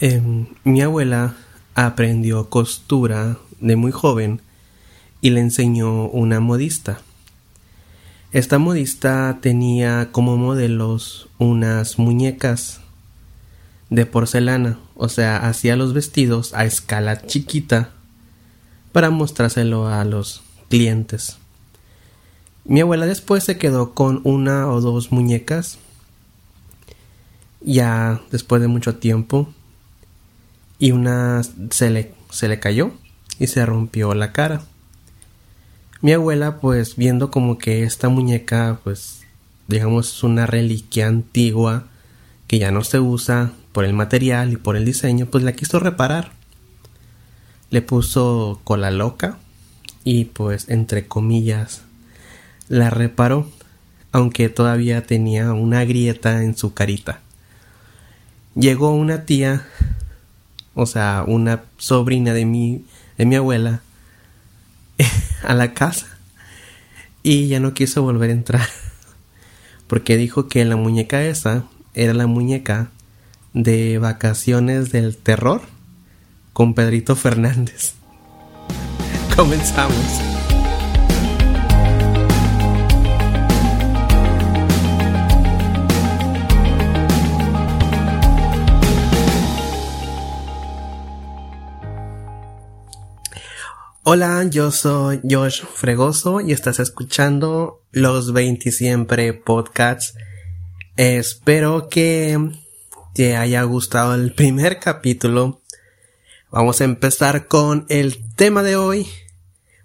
[0.00, 1.34] Em, mi abuela
[1.74, 4.40] aprendió costura de muy joven
[5.20, 7.00] y le enseñó una modista.
[8.30, 12.80] Esta modista tenía como modelos unas muñecas
[13.90, 17.90] de porcelana, o sea, hacía los vestidos a escala chiquita
[18.92, 21.38] para mostrárselo a los clientes.
[22.64, 25.78] Mi abuela después se quedó con una o dos muñecas
[27.60, 29.52] ya después de mucho tiempo
[30.78, 32.92] y una se le, se le cayó
[33.38, 34.62] y se rompió la cara.
[36.00, 39.22] Mi abuela pues viendo como que esta muñeca pues
[39.66, 41.84] digamos es una reliquia antigua
[42.46, 45.80] que ya no se usa por el material y por el diseño pues la quiso
[45.80, 46.32] reparar.
[47.70, 49.38] Le puso cola loca
[50.04, 51.82] y pues entre comillas
[52.68, 53.50] la reparó
[54.12, 57.20] aunque todavía tenía una grieta en su carita.
[58.54, 59.66] Llegó una tía
[60.78, 62.84] o sea, una sobrina de mi,
[63.16, 63.82] de mi abuela,
[65.42, 66.06] a la casa
[67.24, 68.68] y ya no quiso volver a entrar
[69.88, 72.90] porque dijo que la muñeca esa era la muñeca
[73.54, 75.62] de vacaciones del terror
[76.52, 77.94] con Pedrito Fernández.
[79.36, 80.37] Comenzamos.
[94.10, 100.14] Hola, yo soy Josh Fregoso y estás escuchando los 20 siempre podcasts.
[100.96, 102.52] Espero que
[103.12, 105.60] te haya gustado el primer capítulo.
[106.50, 109.06] Vamos a empezar con el tema de hoy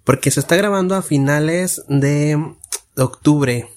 [0.06, 2.42] porque se está grabando a finales de
[2.96, 3.68] octubre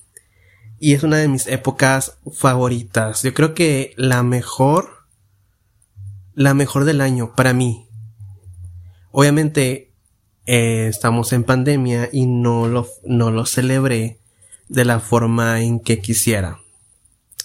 [0.79, 3.25] y es una de mis épocas favoritas.
[3.25, 5.09] Yo creo que la mejor,
[6.35, 7.89] la mejor del año para mí.
[9.11, 9.86] Obviamente
[10.47, 14.21] eh, estamos en pandemia y no lo, no lo celebré
[14.69, 16.61] de la forma en que quisiera.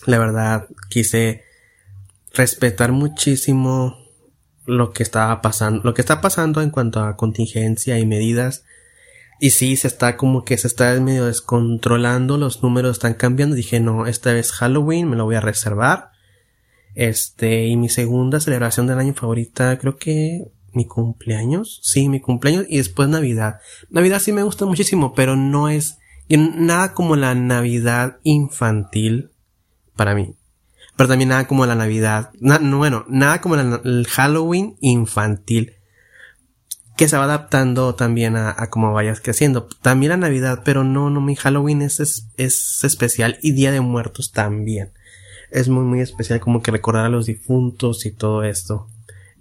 [0.05, 1.43] La verdad, quise
[2.33, 3.97] respetar muchísimo
[4.65, 8.63] lo que estaba pasando, lo que está pasando en cuanto a contingencia y medidas.
[9.39, 13.55] Y sí, se está como que se está medio descontrolando, los números están cambiando.
[13.55, 16.11] Dije, no, esta vez Halloween, me lo voy a reservar.
[16.93, 22.65] Este, y mi segunda celebración del año favorita, creo que mi cumpleaños, sí, mi cumpleaños
[22.69, 23.59] y después Navidad.
[23.89, 25.97] Navidad sí me gusta muchísimo, pero no es
[26.29, 29.31] nada como la Navidad infantil
[29.95, 30.35] para mí.
[30.95, 35.73] Pero también nada como la Navidad, bueno, nada como el Halloween infantil
[36.97, 39.67] que se va adaptando también a, a como vayas creciendo.
[39.81, 43.81] También la Navidad, pero no, no, mi Halloween es, es, es especial y Día de
[43.81, 44.91] Muertos también.
[45.49, 48.87] Es muy, muy especial como que recordar a los difuntos y todo esto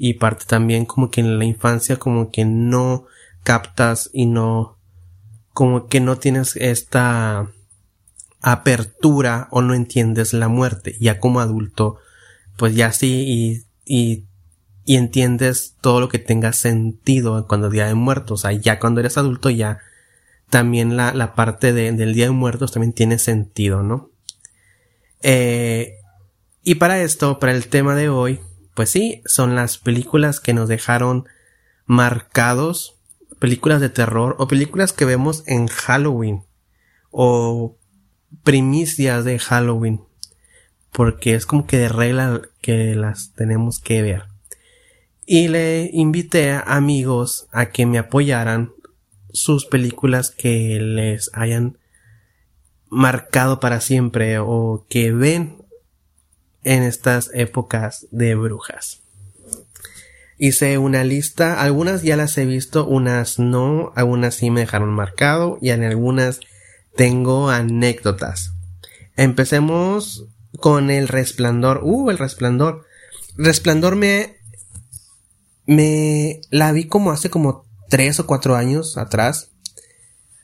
[0.03, 3.05] y parte también como que en la infancia como que no
[3.43, 4.78] captas y no
[5.53, 7.50] como que no tienes esta
[8.41, 10.97] apertura o no entiendes la muerte.
[11.00, 11.99] Ya como adulto
[12.56, 14.25] pues ya sí y, y,
[14.87, 18.41] y entiendes todo lo que tenga sentido cuando día de muertos.
[18.41, 19.81] O sea ya cuando eres adulto ya
[20.49, 24.11] también la, la parte de, del día de muertos también tiene sentido no
[25.22, 25.99] eh,
[26.65, 28.41] y para esto para el tema de hoy
[28.81, 31.29] pues sí, son las películas que nos dejaron
[31.85, 32.97] marcados,
[33.39, 36.45] películas de terror o películas que vemos en Halloween
[37.11, 37.77] o
[38.43, 40.01] primicias de Halloween,
[40.93, 44.23] porque es como que de regla que las tenemos que ver.
[45.27, 48.73] Y le invité a amigos a que me apoyaran
[49.31, 51.77] sus películas que les hayan
[52.89, 55.59] marcado para siempre o que ven
[56.65, 59.00] en estas épocas de brujas.
[60.38, 65.59] Hice una lista, algunas ya las he visto, unas no, algunas sí me dejaron marcado
[65.60, 66.41] y en algunas
[66.97, 68.53] tengo anécdotas.
[69.16, 70.26] Empecemos
[70.59, 71.81] con el resplandor.
[71.82, 72.87] Uh, el resplandor.
[73.37, 74.38] Resplandor me,
[75.67, 79.50] me la vi como hace como tres o cuatro años atrás.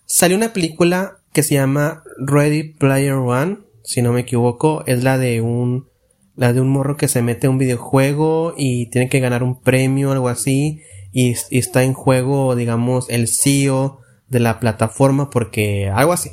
[0.05, 5.19] Salió una película que se llama Ready Player One, si no me equivoco, es la
[5.19, 5.89] de un
[6.37, 9.61] la de un morro que se mete a un videojuego y tiene que ganar un
[9.61, 15.89] premio o algo así y, está en juego digamos el CEO de la plataforma porque
[15.89, 16.31] algo así.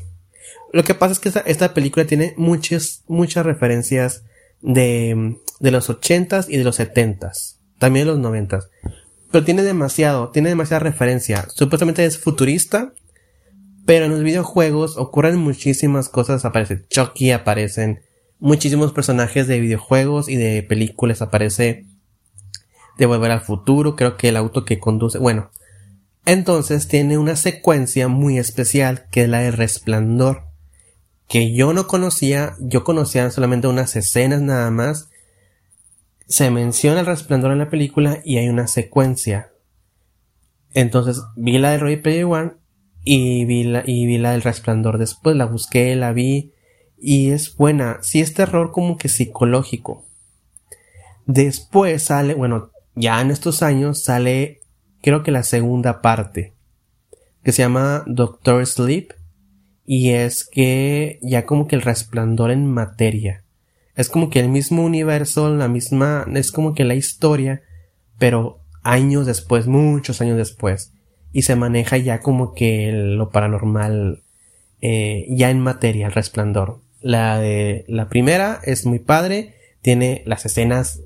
[0.72, 4.24] Lo que pasa es que esta, película tiene muchas, muchas referencias
[4.62, 7.60] de, de los ochentas y de los setentas.
[7.78, 8.70] También de los noventas.
[9.32, 11.46] Pero tiene demasiado, tiene demasiada referencia.
[11.54, 12.94] Supuestamente es futurista,
[13.86, 16.44] pero en los videojuegos ocurren muchísimas cosas.
[16.44, 18.02] Aparece Chucky, aparecen
[18.44, 21.22] muchísimos personajes de videojuegos y de películas.
[21.22, 21.86] Aparece
[22.98, 25.50] de Volver al Futuro, creo que el auto que conduce, bueno.
[26.25, 30.44] Entonces tiene una secuencia muy especial que es la de Resplandor,
[31.30, 35.10] que yo no conocía, yo conocía solamente unas escenas nada más.
[36.28, 39.54] Se menciona el resplandor en la película y hay una secuencia.
[40.74, 42.51] Entonces vi la de Roy Player One
[43.06, 46.54] y vi la, y vi la del resplandor después, la busqué, la vi
[47.04, 48.00] y es buena.
[48.02, 50.06] Sí es terror como que psicológico.
[51.26, 54.62] Después sale, bueno, ya en estos años sale
[55.02, 56.54] creo que la segunda parte
[57.44, 59.12] que se llama Doctor Sleep
[59.86, 63.44] y es que ya como que el resplandor en materia
[63.96, 67.62] es como que el mismo universo, la misma, es como que la historia,
[68.18, 70.94] pero años después, muchos años después,
[71.32, 74.24] y se maneja ya como que lo paranormal
[74.82, 76.82] eh, ya en materia, el resplandor.
[77.04, 81.02] La de la primera es muy padre, tiene las escenas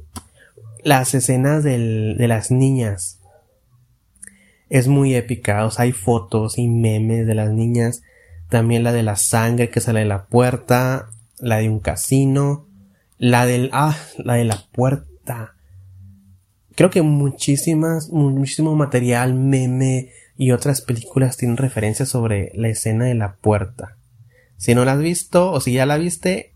[0.87, 3.19] las escenas de las niñas.
[4.69, 8.03] Es muy épica, o sea, hay fotos y memes de las niñas.
[8.49, 11.09] También la de la sangre que sale de la puerta,
[11.39, 12.67] la de un casino,
[13.17, 15.55] la del, ah, la de la puerta.
[16.75, 23.15] Creo que muchísimas, muchísimo material, meme y otras películas tienen referencias sobre la escena de
[23.15, 23.97] la puerta.
[24.57, 26.55] Si no la has visto o si ya la viste,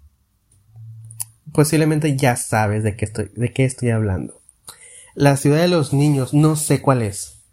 [1.53, 4.41] posiblemente ya sabes de qué estoy, de qué estoy hablando.
[5.13, 7.43] La ciudad de los niños, no sé cuál es.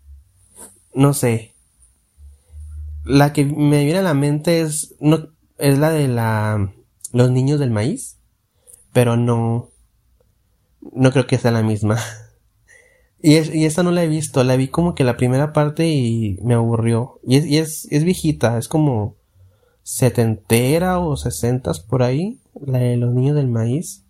[0.94, 1.54] No sé.
[3.04, 5.28] La que me viene a la mente es, no,
[5.58, 6.72] es la de la,
[7.12, 8.18] los niños del maíz,
[8.92, 9.70] pero no,
[10.92, 11.98] no creo que sea la misma.
[13.20, 16.38] Y, es, esta no la he visto, la vi como que la primera parte y
[16.44, 17.18] me aburrió.
[17.26, 19.18] Y es, y es, es viejita, es como
[19.88, 24.05] setentera o sesentas por ahí la de los niños del maíz.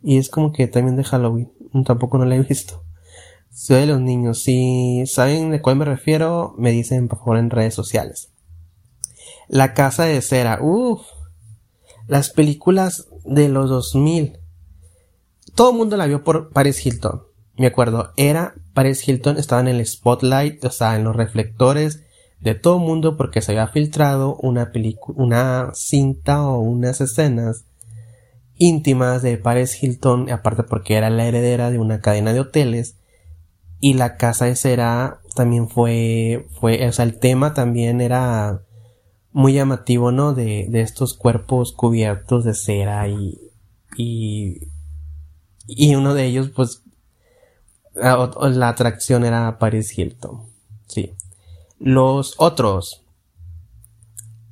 [0.00, 1.50] Y es como que también de Halloween.
[1.84, 2.84] Tampoco no la he visto.
[3.50, 4.44] Soy de los niños.
[4.44, 8.30] Si saben de cuál me refiero, me dicen por favor en redes sociales.
[9.48, 10.60] La casa de cera.
[10.62, 11.02] Uff.
[12.06, 14.38] Las películas de los 2000.
[15.56, 17.22] Todo el mundo la vio por Paris Hilton.
[17.56, 22.04] Me acuerdo, era Paris Hilton, estaba en el spotlight, o sea, en los reflectores
[22.44, 24.70] de todo el mundo porque se había filtrado una
[25.16, 27.64] una cinta o unas escenas
[28.56, 32.96] íntimas de Paris Hilton, aparte porque era la heredera de una cadena de hoteles
[33.80, 38.62] y la casa de cera también fue, fue, o sea, el tema también era
[39.32, 40.34] muy llamativo, ¿no?
[40.34, 43.40] De, de estos cuerpos cubiertos de cera y,
[43.96, 44.68] y,
[45.66, 46.82] y uno de ellos, pues,
[47.94, 50.42] la atracción era Paris Hilton,
[50.86, 51.14] sí.
[51.84, 53.04] Los otros.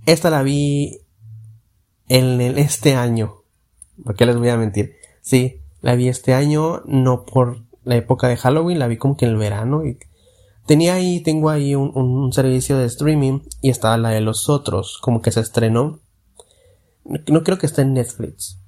[0.04, 0.98] Esta la vi
[2.08, 3.36] en este año.
[4.04, 4.96] ¿Por qué les voy a mentir?
[5.22, 9.24] Sí, la vi este año, no por la época de Halloween, la vi como que
[9.24, 9.82] en el verano.
[10.66, 15.22] Tenía ahí, tengo ahí un, servicio de streaming y estaba la de los otros, como
[15.22, 16.00] que se estrenó.
[17.28, 18.60] No creo que esté en Netflix.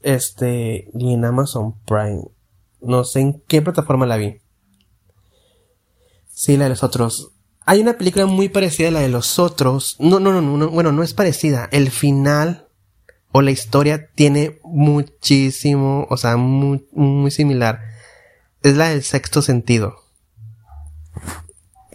[0.00, 2.22] Este, y en Amazon Prime.
[2.80, 4.40] No sé en qué plataforma la vi.
[6.34, 7.33] Sí, la de los otros.
[7.66, 9.96] Hay una película muy parecida a la de los otros.
[9.98, 11.68] No, no, no, no, bueno, no es parecida.
[11.72, 12.68] El final
[13.32, 17.80] o la historia tiene muchísimo, o sea, muy, muy similar.
[18.62, 19.96] Es la del sexto sentido.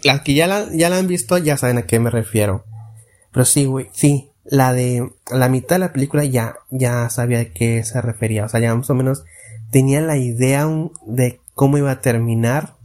[0.03, 2.65] Las que ya la, ya la han visto ya saben a qué me refiero.
[3.31, 4.31] Pero sí, güey, sí.
[4.43, 8.45] La de la mitad de la película ya, ya sabía a qué se refería.
[8.45, 9.23] O sea, ya más o menos
[9.71, 10.67] tenía la idea
[11.05, 12.78] de cómo iba a terminar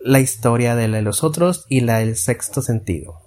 [0.00, 3.20] la historia de la de los otros y la del sexto sentido.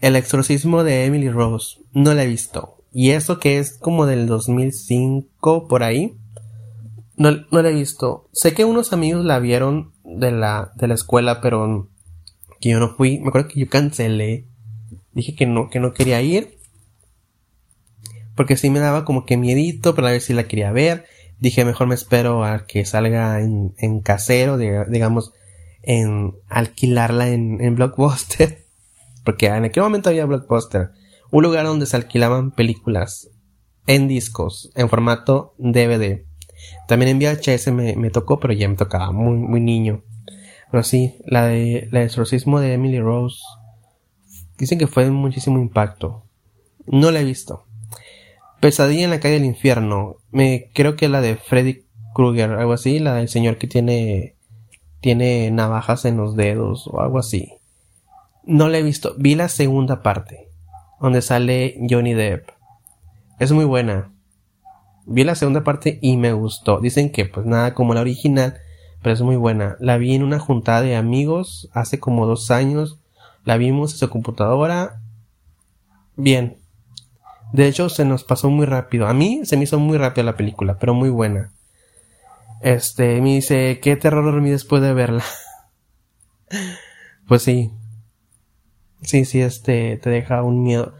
[0.00, 2.76] El exorcismo de Emily Rose no la he visto.
[2.92, 6.16] Y eso que es como del 2005 por ahí.
[7.16, 8.28] No, no la he visto.
[8.32, 11.88] Sé que unos amigos la vieron de la, de la escuela, pero
[12.60, 13.18] que yo no fui.
[13.18, 14.46] Me acuerdo que yo cancelé.
[15.12, 16.58] Dije que no, que no quería ir.
[18.34, 21.06] Porque sí me daba como que miedito, pero a ver si la quería ver.
[21.38, 25.32] Dije mejor me espero a que salga en, en casero, digamos,
[25.86, 28.66] en alquilarla en, en Blockbuster.
[29.24, 30.90] Porque en aquel momento había Blockbuster.
[31.30, 33.30] Un lugar donde se alquilaban películas
[33.86, 36.24] en discos, en formato DVD.
[36.86, 40.02] También en VHS me, me tocó, pero ya me tocaba muy, muy niño.
[40.70, 43.40] Pero sí, la de la exorcismo de Emily Rose.
[44.58, 46.24] Dicen que fue de muchísimo impacto.
[46.86, 47.66] No la he visto.
[48.60, 50.16] Pesadilla en la calle del infierno.
[50.30, 54.35] Me creo que la de Freddy Krueger, algo así, la del señor que tiene
[55.06, 57.52] tiene navajas en los dedos o algo así.
[58.42, 59.14] No la he visto.
[59.16, 60.48] Vi la segunda parte,
[61.00, 62.48] donde sale Johnny Depp.
[63.38, 64.10] Es muy buena.
[65.06, 66.80] Vi la segunda parte y me gustó.
[66.80, 68.56] Dicen que pues nada como la original,
[69.00, 69.76] pero es muy buena.
[69.78, 72.98] La vi en una juntada de amigos hace como dos años.
[73.44, 75.02] La vimos en su computadora.
[76.16, 76.58] Bien.
[77.52, 79.06] De hecho, se nos pasó muy rápido.
[79.06, 81.52] A mí se me hizo muy rápido la película, pero muy buena.
[82.62, 85.24] Este, me dice, ¿qué terror dormí después de verla?
[87.28, 87.72] pues sí.
[89.02, 90.94] Sí, sí, este, te deja un miedo.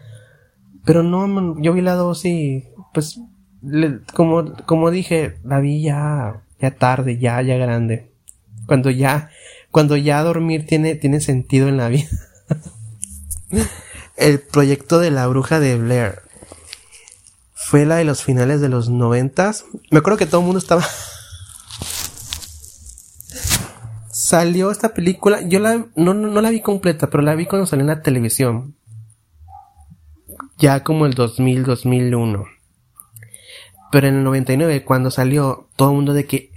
[0.84, 3.20] Pero no, yo vi la dos y, pues,
[4.14, 8.10] como, como dije, la vi ya, ya tarde, ya, ya grande.
[8.66, 9.30] Cuando ya,
[9.70, 12.08] cuando ya dormir tiene, tiene sentido en la vida.
[14.16, 16.20] El proyecto de la bruja de Blair
[17.54, 19.64] fue la de los finales de los noventas.
[19.90, 20.84] Me acuerdo que todo el mundo estaba
[24.26, 27.82] salió esta película, yo la, no, no, la vi completa, pero la vi cuando salió
[27.82, 28.74] en la televisión.
[30.58, 32.44] Ya como el 2000, 2001.
[33.92, 36.50] Pero en el 99, cuando salió, todo el mundo de que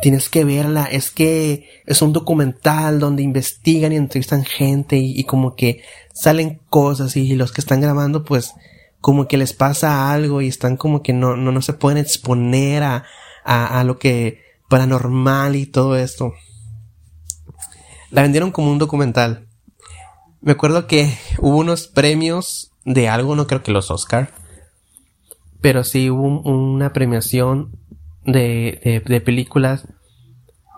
[0.00, 5.56] tienes que verla, es que es un documental donde investigan y entrevistan gente y, como
[5.56, 5.82] que
[6.14, 8.54] salen cosas y los que están grabando pues
[9.00, 12.84] como que les pasa algo y están como que no, no, no se pueden exponer
[12.84, 13.04] a,
[13.44, 16.32] a, a lo que paranormal y todo esto
[18.10, 19.46] la vendieron como un documental.
[20.40, 24.30] Me acuerdo que hubo unos premios de algo, no creo que los Oscar,
[25.60, 27.78] pero sí hubo una premiación
[28.24, 29.88] de, de, películas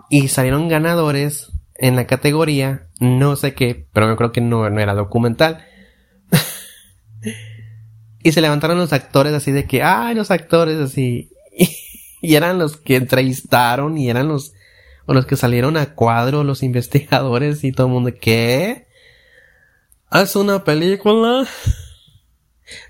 [0.09, 4.79] y salieron ganadores en la categoría, no sé qué, pero me creo que no, no
[4.79, 5.65] era documental.
[8.23, 11.31] y se levantaron los actores así de que, ay, los actores así.
[12.21, 14.53] y eran los que entrevistaron y eran los
[15.09, 18.85] o los que salieron a cuadro, los investigadores y todo el mundo, ¿qué?
[20.07, 21.47] ¿Haz una película?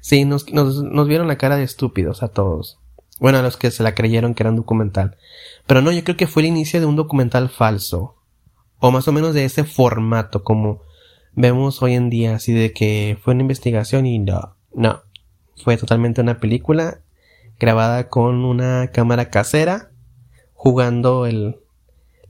[0.02, 2.78] Sí, nos, nos, nos vieron la cara de estúpidos a todos.
[3.22, 5.16] Bueno, a los que se la creyeron que era un documental.
[5.66, 8.18] Pero no, yo creo que fue el inicio de un documental falso.
[8.80, 10.82] O más o menos de ese formato, como
[11.32, 15.04] vemos hoy en día, así de que fue una investigación y no, no.
[15.64, 17.00] Fue totalmente una película
[17.58, 19.92] grabada con una cámara casera,
[20.54, 21.62] jugando el,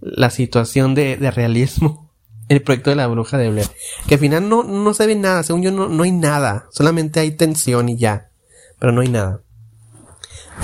[0.01, 2.09] la situación de, de realismo.
[2.49, 3.67] El proyecto de la bruja de Blair.
[4.07, 5.43] Que al final no, no se ve nada.
[5.43, 6.67] Según yo, no, no hay nada.
[6.71, 8.31] Solamente hay tensión y ya.
[8.79, 9.43] Pero no hay nada.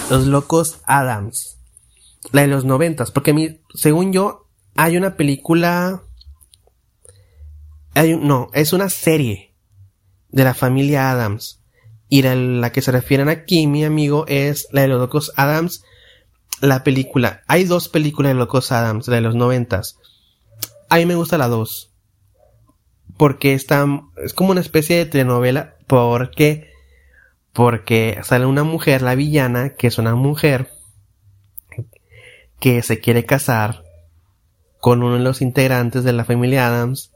[0.10, 1.60] Los locos Adams.
[2.32, 3.12] La de los noventas.
[3.12, 6.02] Porque mi, según yo, hay una película.
[7.94, 9.54] Hay no, es una serie
[10.30, 11.62] de la familia Adams.
[12.10, 15.84] Y la, la que se refieren aquí, mi amigo, es la de los locos Adams
[16.62, 17.42] la película.
[17.48, 19.98] Hay dos películas de Locos Adams de los noventas.
[20.90, 21.92] A mí me gusta la dos.
[23.18, 23.86] Porque está,
[24.24, 25.76] es como una especie de telenovela.
[25.88, 26.72] Porque,
[27.54, 30.70] porque sale una mujer, la villana, que es una mujer
[32.60, 33.84] que se quiere casar
[34.80, 37.12] con uno de los integrantes de la familia Adams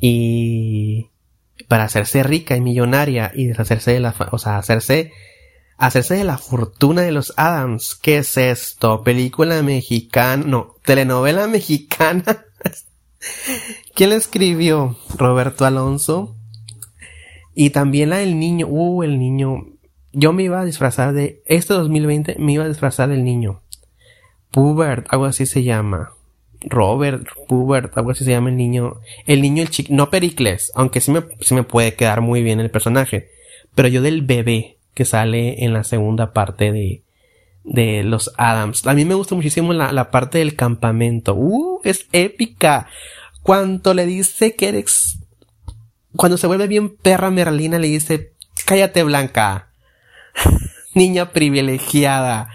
[0.00, 1.10] y
[1.66, 5.12] para hacerse rica y millonaria y deshacerse de la, o sea, hacerse
[5.78, 7.94] hacerse de la fortuna de los Adams.
[7.94, 9.02] ¿Qué es esto?
[9.02, 12.44] Película mexicana, no, telenovela mexicana.
[13.94, 14.98] ¿Quién la escribió?
[15.16, 16.36] Roberto Alonso.
[17.54, 18.66] Y también la del niño.
[18.68, 19.66] Uh, el niño.
[20.12, 21.42] Yo me iba a disfrazar de.
[21.46, 23.62] Este 2020 me iba a disfrazar del niño.
[24.50, 26.12] Pubert, algo así se llama.
[26.60, 29.00] Robert, Pubert, algo así se llama el niño.
[29.26, 29.92] El niño, el chico.
[29.92, 33.30] No Pericles, aunque sí me, sí me puede quedar muy bien el personaje.
[33.74, 37.04] Pero yo del bebé que sale en la segunda parte de,
[37.62, 38.84] de los Adams.
[38.84, 41.36] A mí me gusta muchísimo la, la parte del campamento.
[41.36, 42.88] Uh, es épica.
[43.44, 45.20] Cuando le dice que eres...
[46.16, 48.32] Cuando se vuelve bien perra Merlina le dice,
[48.66, 49.70] cállate Blanca.
[50.94, 52.48] Niña privilegiada.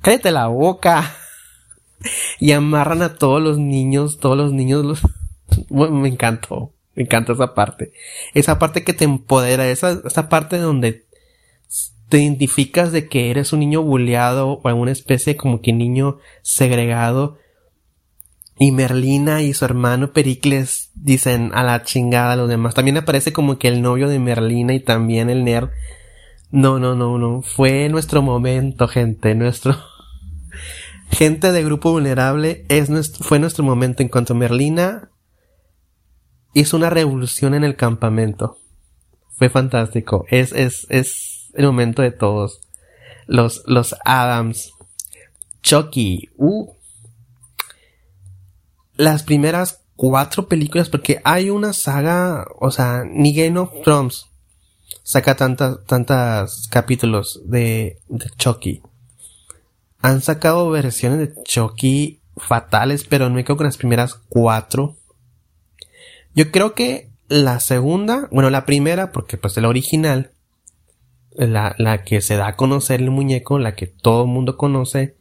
[0.00, 1.14] Cállate la boca.
[2.40, 5.02] Y amarran a todos los niños, todos los niños los...
[5.68, 6.72] me encantó.
[6.94, 7.92] Me encanta esa parte.
[8.32, 11.03] Esa parte que te empodera, esa, esa parte donde
[12.08, 17.38] te identificas de que eres un niño bulleado o alguna especie como que niño segregado.
[18.58, 22.74] Y Merlina y su hermano Pericles dicen a la chingada a los demás.
[22.74, 25.70] También aparece como que el novio de Merlina y también el nerd.
[26.50, 27.42] No, no, no, no.
[27.42, 29.34] Fue nuestro momento, gente.
[29.34, 29.76] Nuestro.
[31.10, 35.10] gente de grupo vulnerable es nuestro, fue nuestro momento en cuanto Merlina
[36.52, 38.58] hizo una revolución en el campamento.
[39.36, 40.24] Fue fantástico.
[40.28, 42.60] Es, es, es el momento de todos.
[43.26, 44.72] Los, los Adams.
[45.62, 46.30] Chucky.
[46.36, 46.72] Uh.
[48.96, 54.26] Las primeras cuatro películas, porque hay una saga, o sea, ni Game of Thrones
[55.02, 57.98] saca tantas, tantas capítulos de,
[58.36, 58.82] Chucky.
[60.00, 64.96] han sacado versiones de Chucky fatales, pero no me quedo con las primeras cuatro.
[66.34, 70.32] Yo creo que la segunda, bueno, la primera, porque pues la original,
[71.34, 75.16] la, la que se da a conocer el muñeco, la que todo el mundo conoce,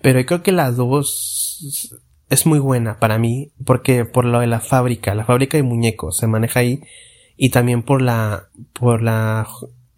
[0.00, 4.60] pero creo que la dos es muy buena para mí, porque por lo de la
[4.60, 6.82] fábrica, la fábrica de muñecos se maneja ahí,
[7.36, 9.46] y también por la, por la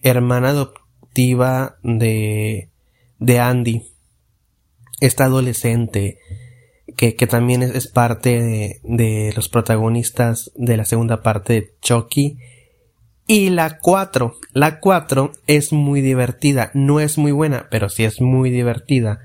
[0.03, 2.71] hermana adoptiva de,
[3.19, 3.83] de Andy,
[5.01, 6.19] esta adolescente,
[6.97, 12.39] que, que también es, parte de, de, los protagonistas de la segunda parte de Chucky.
[13.33, 18.21] Y la 4, la 4 es muy divertida, no es muy buena, pero sí es
[18.21, 19.21] muy divertida,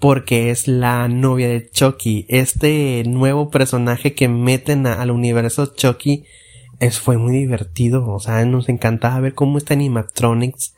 [0.00, 6.24] porque es la novia de Chucky, este nuevo personaje que meten al universo Chucky,
[6.80, 10.74] es, fue muy divertido, o sea, nos encantaba ver cómo este animatronics,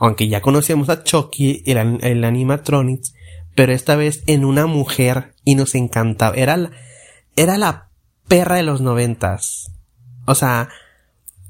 [0.00, 3.14] aunque ya conocíamos a Chucky, el, el animatronics,
[3.54, 6.34] pero esta vez en una mujer y nos encantaba.
[6.34, 6.72] Era la,
[7.36, 7.90] era la
[8.26, 9.70] perra de los noventas.
[10.26, 10.68] O sea,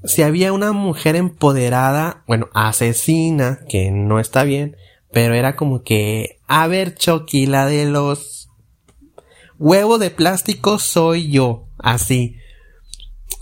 [0.04, 4.76] si había una mujer empoderada, bueno, asesina, que no está bien,
[5.12, 8.50] pero era como que, a ver, Chucky, la de los
[9.58, 12.36] huevos de plástico soy yo, así.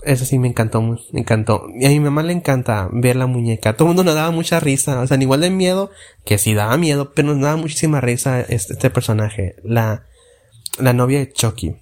[0.03, 1.65] Eso sí me encantó, me encantó.
[1.77, 3.73] Y a mi mamá le encanta ver la muñeca.
[3.73, 5.01] Todo el mundo nos daba mucha risa.
[5.01, 5.91] O sea, igual de miedo,
[6.23, 9.55] que sí daba miedo, pero nos daba muchísima risa este, este, personaje.
[9.63, 10.05] La,
[10.79, 11.75] la novia de Chucky.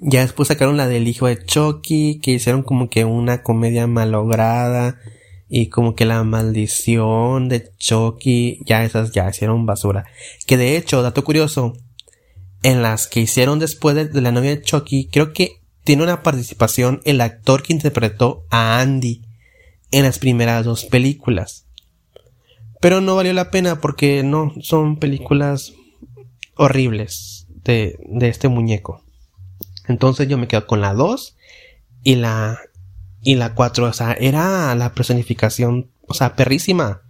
[0.00, 4.98] Ya después sacaron la del hijo de Chucky, que hicieron como que una comedia malograda.
[5.50, 10.04] Y como que la maldición de Chucky, ya esas ya hicieron basura.
[10.46, 11.72] Que de hecho, dato curioso,
[12.62, 17.00] en las que hicieron después de la novia de Chucky, creo que tiene una participación
[17.04, 19.22] el actor que interpretó a Andy
[19.90, 21.66] en las primeras dos películas.
[22.80, 25.72] Pero no valió la pena porque no son películas
[26.56, 29.02] horribles de, de este muñeco.
[29.88, 31.36] Entonces yo me quedo con la 2
[32.04, 32.58] y la
[33.20, 37.02] y la 4, o sea, era la personificación, o sea, perrísima.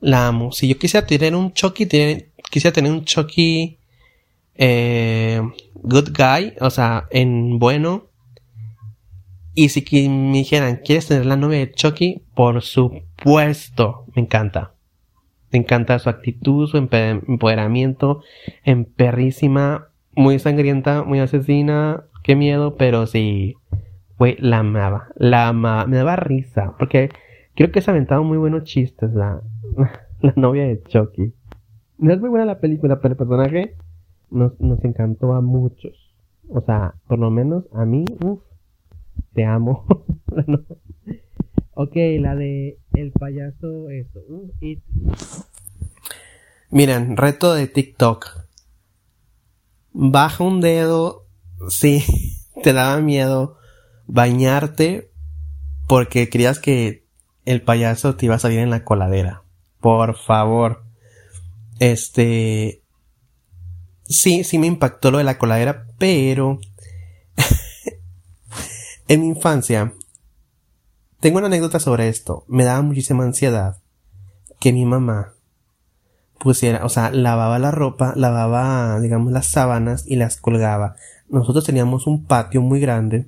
[0.00, 0.52] La amo.
[0.52, 1.86] Si yo quisiera tener un Chucky,
[2.50, 3.78] quisiera tener un Chucky
[4.54, 5.40] eh,
[5.74, 8.08] good guy, o sea, en bueno.
[9.54, 12.22] Y si me dijeran, ¿quieres tener la novia de Chucky?
[12.34, 14.74] Por supuesto, me encanta.
[15.50, 18.22] Me encanta su actitud, su empoderamiento,
[18.96, 19.87] perrísima,
[20.18, 23.54] muy sangrienta, muy asesina, qué miedo, pero sí,
[24.16, 27.08] fue la amaba, la amaba, me daba risa, porque
[27.54, 29.40] creo que se aventado muy buenos chistes la,
[30.20, 31.32] la novia de Chucky.
[31.98, 33.76] No es muy buena la película, pero el personaje
[34.28, 36.12] nos, nos encantó a muchos.
[36.48, 38.42] O sea, por lo menos a mí, uff,
[39.34, 39.86] te amo.
[41.74, 44.20] ok, la de el payaso, eso.
[46.70, 48.47] Miren, reto de TikTok.
[50.00, 51.26] Baja un dedo
[51.70, 52.04] si
[52.62, 53.58] te daba miedo
[54.06, 55.10] bañarte
[55.88, 57.04] porque creías que
[57.44, 59.42] el payaso te iba a salir en la coladera.
[59.80, 60.84] Por favor.
[61.80, 62.84] Este,
[64.04, 66.60] sí, sí me impactó lo de la coladera, pero
[69.08, 69.94] en mi infancia
[71.18, 72.44] tengo una anécdota sobre esto.
[72.46, 73.82] Me daba muchísima ansiedad
[74.60, 75.34] que mi mamá
[76.38, 80.96] pusiera, o sea, lavaba la ropa, lavaba, digamos, las sábanas y las colgaba.
[81.28, 83.26] Nosotros teníamos un patio muy grande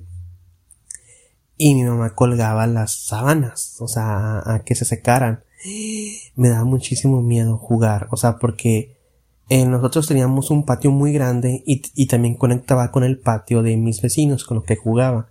[1.57, 5.43] y mi mamá colgaba las sábanas, o sea, a que se secaran.
[6.35, 8.97] Me daba muchísimo miedo jugar, o sea, porque
[9.49, 14.01] eh, nosotros teníamos un patio muy grande y, también conectaba con el patio de mis
[14.01, 15.27] vecinos con los que jugaba.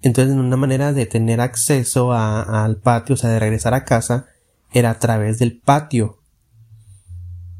[0.00, 4.26] Entonces, una manera de tener acceso al patio, o sea, de regresar a casa,
[4.72, 6.21] era a través del patio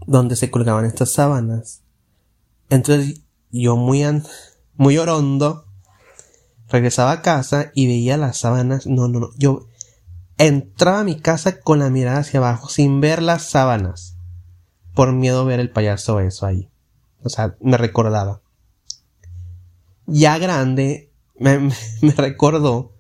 [0.07, 1.83] donde se colgaban estas sábanas.
[2.71, 4.05] Entonces, yo muy,
[4.75, 5.67] muy orondo,
[6.69, 8.87] regresaba a casa y veía las sábanas.
[8.87, 9.31] No, no, no.
[9.37, 9.67] Yo
[10.39, 14.17] entraba a mi casa con la mirada hacia abajo, sin ver las sábanas
[14.95, 16.71] por miedo a ver el payaso eso ahí.
[17.23, 18.43] O sea, me recordaba.
[20.07, 21.59] Ya grande, me,
[22.03, 22.93] me recordó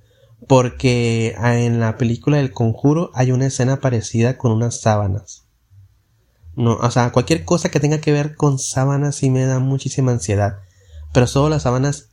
[0.48, 5.46] porque en la película del conjuro hay una escena parecida con unas sábanas.
[6.54, 10.12] No, o sea, cualquier cosa que tenga que ver con sábanas sí me da muchísima
[10.12, 10.58] ansiedad.
[11.12, 12.10] Pero solo las sábanas,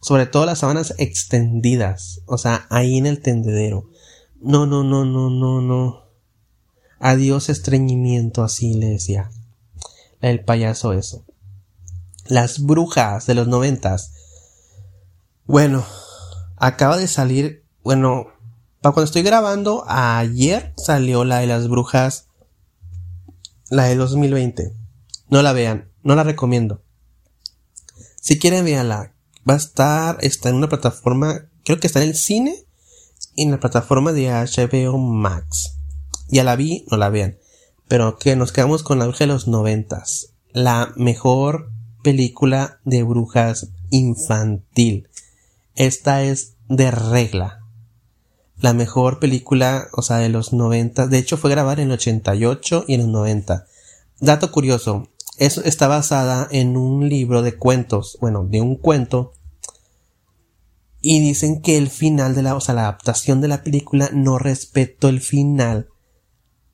[0.00, 3.90] sobre todo las sábanas extendidas, o sea, ahí en el tendedero.
[4.40, 6.04] No, no, no, no, no, no.
[6.98, 9.30] Adiós estreñimiento, así le decía.
[10.20, 11.24] El payaso eso.
[12.26, 14.12] Las brujas de los noventas.
[15.46, 15.84] Bueno,
[16.56, 18.28] acaba de salir, bueno,
[18.80, 22.28] para cuando estoy grabando, ayer salió la de las brujas,
[23.70, 24.74] la de 2020.
[25.28, 26.82] No la vean, no la recomiendo.
[28.20, 29.14] Si quieren, véanla.
[29.48, 32.66] Va a estar, está en una plataforma, creo que está en el cine
[33.36, 35.76] en la plataforma de HBO Max.
[36.28, 37.38] Ya la vi, no la vean.
[37.88, 40.34] Pero que nos quedamos con la bruja de los noventas.
[40.52, 41.70] La mejor
[42.02, 45.08] película de brujas infantil.
[45.74, 47.59] Esta es de regla.
[48.60, 51.06] La mejor película, o sea, de los 90.
[51.06, 53.66] De hecho, fue grabada en el 88 y en el 90.
[54.20, 55.08] Dato curioso.
[55.38, 58.18] está basada en un libro de cuentos.
[58.20, 59.32] Bueno, de un cuento.
[61.00, 64.38] Y dicen que el final de la, o sea, la adaptación de la película no
[64.38, 65.88] respetó el final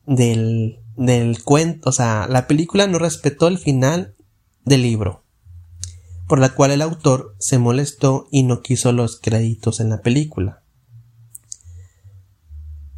[0.05, 1.89] del, del cuento.
[1.89, 4.17] O sea, la película no respetó el final
[4.65, 5.27] del libro
[6.27, 10.63] por la cual el autor se molestó y no quiso los créditos en la película.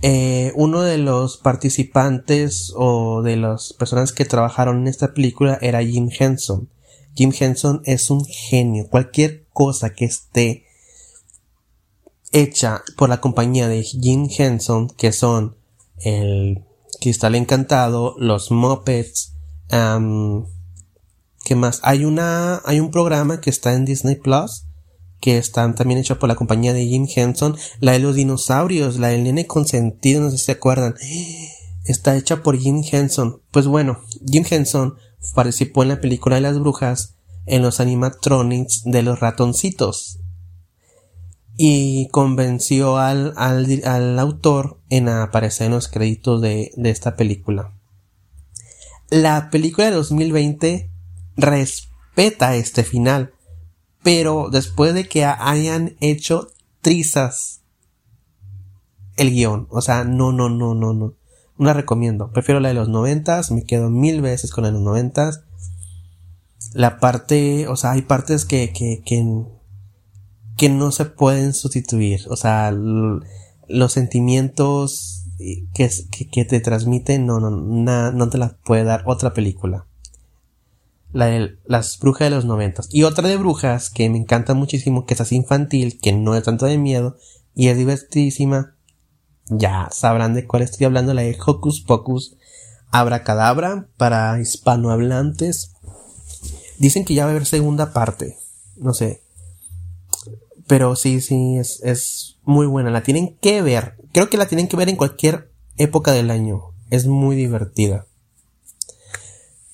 [0.03, 5.83] Eh, uno de los participantes o de las personas que trabajaron en esta película era
[5.83, 6.69] Jim Henson.
[7.15, 8.89] Jim Henson es un genio.
[8.89, 10.65] Cualquier cosa que esté
[12.31, 15.57] hecha por la compañía de Jim Henson, que son
[16.01, 16.65] el
[17.01, 19.35] Cristal Encantado, los Muppets,
[21.45, 21.81] ¿Qué más?
[21.83, 24.67] Hay una, hay un programa que está en Disney Plus,
[25.21, 29.09] que están también hechos por la compañía de Jim Henson, la de los dinosaurios, la
[29.09, 30.95] del nene consentido, no sé si se acuerdan.
[31.85, 33.41] Está hecha por Jim Henson.
[33.51, 34.97] Pues bueno, Jim Henson
[35.35, 37.15] participó en la película de las brujas
[37.47, 40.19] en los animatronics de los ratoncitos.
[41.57, 47.75] Y convenció al, al, al autor en aparecer en los créditos de, de esta película.
[49.11, 50.91] La película de 2020
[51.37, 53.33] respeta este final.
[54.03, 57.63] Pero después de que hayan hecho trizas
[59.17, 61.15] el guion, o sea, no, no, no, no, no.
[61.59, 62.31] No la recomiendo.
[62.31, 65.43] Prefiero la de los noventas, me quedo mil veces con la de los noventas.
[66.73, 69.25] La parte, o sea, hay partes que, que, que,
[70.57, 72.21] que no se pueden sustituir.
[72.29, 75.25] O sea, los sentimientos
[75.75, 75.91] que,
[76.31, 77.51] que, te transmiten, no, no,
[78.13, 79.88] no te las puede dar otra película
[81.19, 82.89] la de las brujas de los noventas.
[82.93, 86.45] Y otra de brujas que me encanta muchísimo, que es así infantil, que no es
[86.45, 87.17] tanto de miedo
[87.57, 88.77] y es divertidísima.
[89.49, 92.37] Ya sabrán de cuál estoy hablando, la de Hocus Pocus
[92.93, 95.73] Abracadabra para hispanohablantes.
[96.79, 98.39] Dicen que ya va a haber segunda parte.
[98.77, 99.25] No sé.
[100.69, 102.91] Pero sí, sí, es, es muy buena.
[102.91, 103.97] La tienen que ver.
[104.13, 106.75] Creo que la tienen que ver en cualquier época del año.
[106.91, 108.07] Es muy divertida.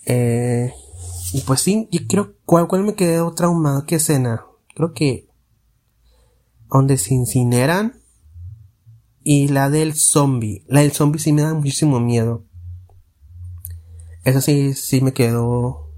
[0.07, 0.73] Eh,
[1.35, 3.87] y pues sí, yo creo, ¿cuál, cuál me quedó traumado?
[3.87, 4.47] ¿Qué escena?
[4.77, 5.29] Creo que
[6.71, 8.01] donde se incineran
[9.25, 10.65] y la del zombie.
[10.69, 12.45] La del zombie sí me da muchísimo miedo.
[14.23, 15.91] Eso sí, sí me quedó.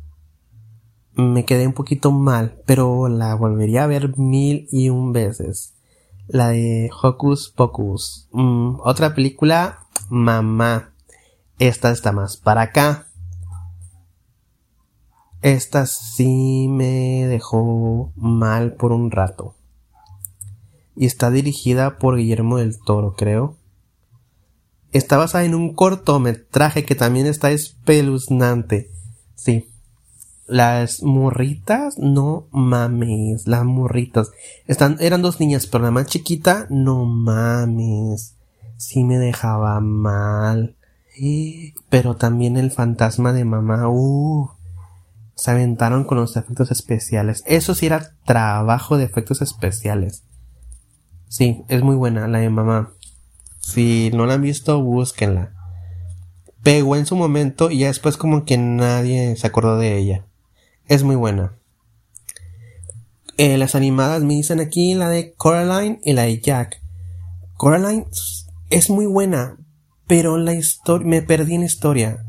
[1.13, 5.75] Me quedé un poquito mal, pero la volvería a ver mil y un veces.
[6.29, 8.31] La de Hocus Pocus.
[8.33, 10.95] Mm, otra película, mamá.
[11.59, 13.06] Esta está más para acá.
[15.47, 19.55] Esta sí me dejó mal por un rato.
[20.97, 23.57] Y está dirigida por Guillermo del Toro, creo.
[24.91, 28.91] Está basada en un cortometraje que también está espeluznante.
[29.37, 29.71] Sí.
[30.49, 34.33] Las morritas, no mames, las morritas.
[34.67, 38.35] Están, eran dos niñas, pero la más chiquita, no mames.
[38.79, 40.75] Sí me dejaba mal.
[41.89, 44.56] Pero también el fantasma de mamá, uh,
[45.37, 47.45] se aventaron con los efectos especiales.
[47.47, 50.25] Eso sí era trabajo de efectos especiales.
[51.29, 52.95] Sí, es muy buena la de mamá.
[53.61, 55.53] Si no la han visto, búsquenla.
[56.63, 60.25] Pegó en su momento y ya después como que nadie se acordó de ella.
[60.87, 61.53] Es muy buena.
[63.37, 66.81] Eh, las animadas me dicen aquí la de Coraline y la de Jack.
[67.55, 68.07] Coraline
[68.71, 69.59] es muy buena,
[70.07, 72.26] pero la historia me perdí en historia.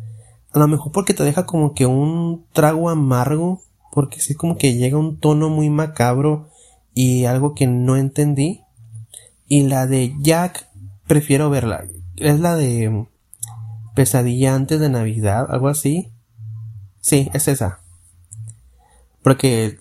[0.58, 4.74] A lo mejor porque te deja como que un trago amargo, porque sí como que
[4.74, 6.50] llega un tono muy macabro
[6.96, 8.64] y algo que no entendí.
[9.48, 10.68] Y la de Jack,
[11.06, 11.86] prefiero verla.
[12.16, 13.06] Es la de
[13.94, 16.12] Pesadilla antes de Navidad, algo así.
[17.02, 17.82] Sí, es esa.
[19.22, 19.80] Porque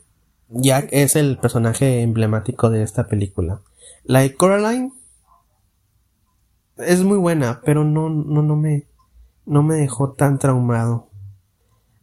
[0.50, 3.62] Jack es el personaje emblemático de esta película.
[4.04, 4.92] La de Coraline
[6.76, 8.84] es muy buena, pero no, no, no me,
[9.46, 11.08] no me dejó tan traumado.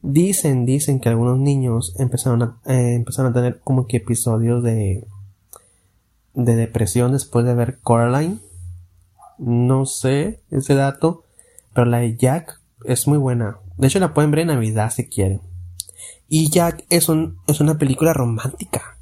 [0.02, 5.08] Dicen, dicen que algunos niños empezaron a, eh, empezaron a tener como que episodios de,
[6.34, 8.40] de depresión después de ver Coraline.
[9.38, 11.24] No sé ese dato,
[11.74, 13.60] pero la de Jack es muy buena.
[13.78, 15.42] De hecho, la pueden ver en Navidad si quieren.
[16.28, 18.98] Y Jack es, un, es una película romántica.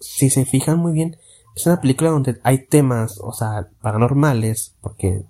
[0.00, 1.16] Si se fijan muy bien,
[1.54, 5.24] es una película donde hay temas, o sea, paranormales, porque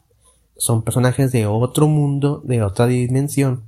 [0.56, 3.64] son personajes de otro mundo, de otra dimensión.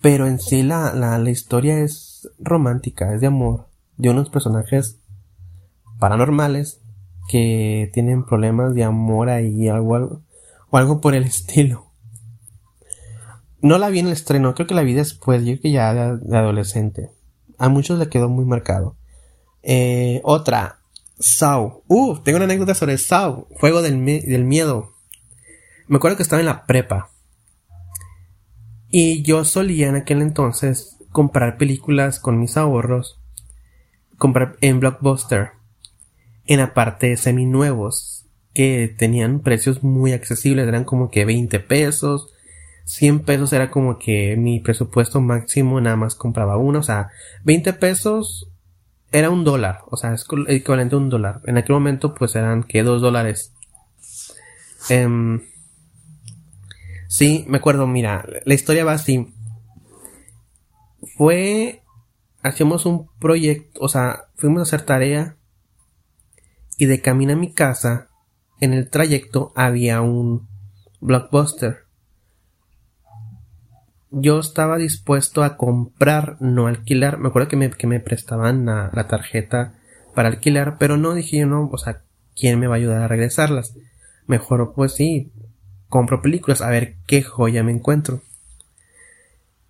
[0.00, 5.00] Pero en sí la, la, historia es romántica, es de amor, de unos personajes
[5.98, 6.80] paranormales
[7.28, 10.22] que tienen problemas de amor ahí algo,
[10.70, 11.86] o algo por el estilo.
[13.60, 16.36] No la vi en el estreno, creo que la vi después, yo que ya de,
[16.36, 17.10] adolescente.
[17.58, 18.96] A muchos le quedó muy marcado.
[19.62, 20.78] Eh, otra,
[21.18, 21.82] Saw.
[21.88, 24.95] Uh, tengo una anécdota sobre Saw, juego del, del miedo.
[25.88, 27.10] Me acuerdo que estaba en la prepa.
[28.88, 33.20] Y yo solía en aquel entonces comprar películas con mis ahorros.
[34.18, 35.50] Comprar en Blockbuster.
[36.46, 38.26] En aparte seminuevos.
[38.52, 40.66] Que tenían precios muy accesibles.
[40.66, 42.32] Eran como que 20 pesos.
[42.84, 46.80] 100 pesos era como que mi presupuesto máximo nada más compraba uno.
[46.80, 47.10] O sea,
[47.44, 48.50] 20 pesos
[49.12, 49.80] era un dólar.
[49.90, 51.42] O sea, es equivalente a un dólar.
[51.46, 53.52] En aquel momento pues eran que 2 dólares.
[54.88, 55.38] Eh,
[57.16, 59.32] Sí, me acuerdo, mira, la historia va así.
[61.16, 61.82] Fue,
[62.42, 65.38] hacíamos un proyecto, o sea, fuimos a hacer tarea
[66.76, 68.10] y de camino a mi casa,
[68.60, 70.46] en el trayecto había un
[71.00, 71.86] blockbuster.
[74.10, 77.16] Yo estaba dispuesto a comprar, no alquilar.
[77.16, 79.78] Me acuerdo que me, que me prestaban la, la tarjeta
[80.14, 82.02] para alquilar, pero no dije yo no, o sea,
[82.38, 83.74] ¿quién me va a ayudar a regresarlas?
[84.26, 85.32] Mejor pues sí,
[85.88, 88.22] compro películas a ver qué joya me encuentro.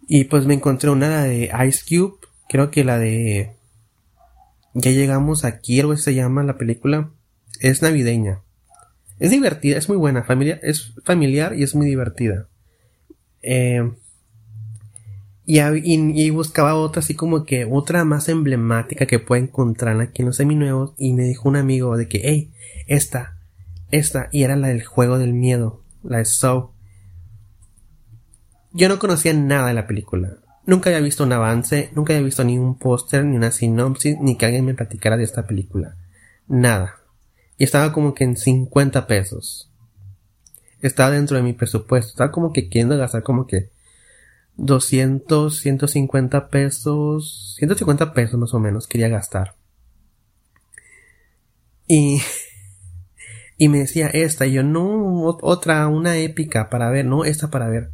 [0.08, 3.52] Y pues me encontré una de Ice Cube, creo que la de
[4.74, 7.10] Ya llegamos aquí, algo se llama la película.
[7.60, 8.40] Es navideña.
[9.18, 12.48] Es divertida, es muy buena, familia, es familiar y es muy divertida.
[13.42, 13.90] Eh,
[15.46, 20.26] y, y, buscaba otra así como que otra más emblemática que pueda encontrar aquí en
[20.26, 22.50] los seminuevos y me dijo un amigo de que, hey,
[22.88, 23.38] esta,
[23.90, 26.72] esta, y era la del juego del miedo la de Saw.
[28.72, 30.36] Yo no conocía nada de la película.
[30.66, 34.36] Nunca había visto un avance, nunca había visto ni un póster, ni una sinopsis, ni
[34.36, 35.96] que alguien me platicara de esta película.
[36.48, 36.96] Nada.
[37.56, 39.70] Y estaba como que en 50 pesos.
[40.80, 42.10] Estaba dentro de mi presupuesto.
[42.10, 43.70] Estaba como que queriendo gastar como que
[44.56, 49.54] 200, 150 pesos, 150 pesos más o menos quería gastar.
[51.86, 52.20] Y
[53.58, 57.68] y me decía esta, y yo no, otra, una épica para ver, no, esta para
[57.68, 57.90] ver.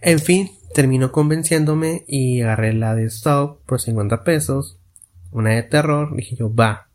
[0.00, 4.78] En fin, terminó convenciéndome y agarré la de Stop por 50 pesos,
[5.30, 6.88] una de terror, dije yo, va.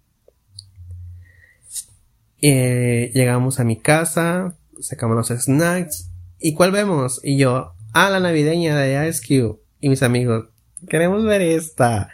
[2.41, 7.19] Eh, llegamos a mi casa, sacamos los snacks, ¿y cuál vemos?
[7.23, 9.59] Y yo, ah, la navideña de Ice Cube.
[9.79, 10.45] Y mis amigos,
[10.87, 12.09] queremos ver esta.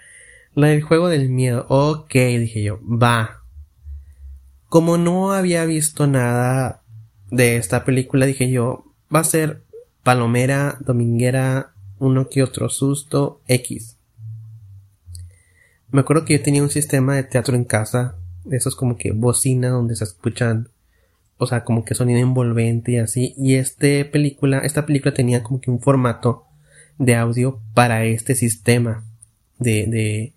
[0.53, 1.65] La del juego del miedo.
[1.69, 3.43] Ok, dije yo, va.
[4.69, 6.84] Como no había visto nada
[7.32, 9.63] de esta película, dije yo, va a ser
[10.03, 13.97] palomera, dominguera, uno que otro susto, X.
[15.89, 19.12] Me acuerdo que yo tenía un sistema de teatro en casa, de esos como que
[19.12, 20.69] bocina donde se escuchan,
[21.38, 25.62] o sea, como que sonido envolvente y así, y este película, esta película tenía como
[25.62, 26.45] que un formato
[26.97, 29.06] de audio para este sistema
[29.60, 30.34] de, de,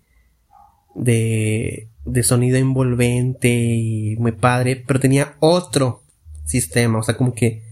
[0.95, 6.03] de de sonido envolvente y muy padre, pero tenía otro
[6.45, 7.63] sistema, o sea, como que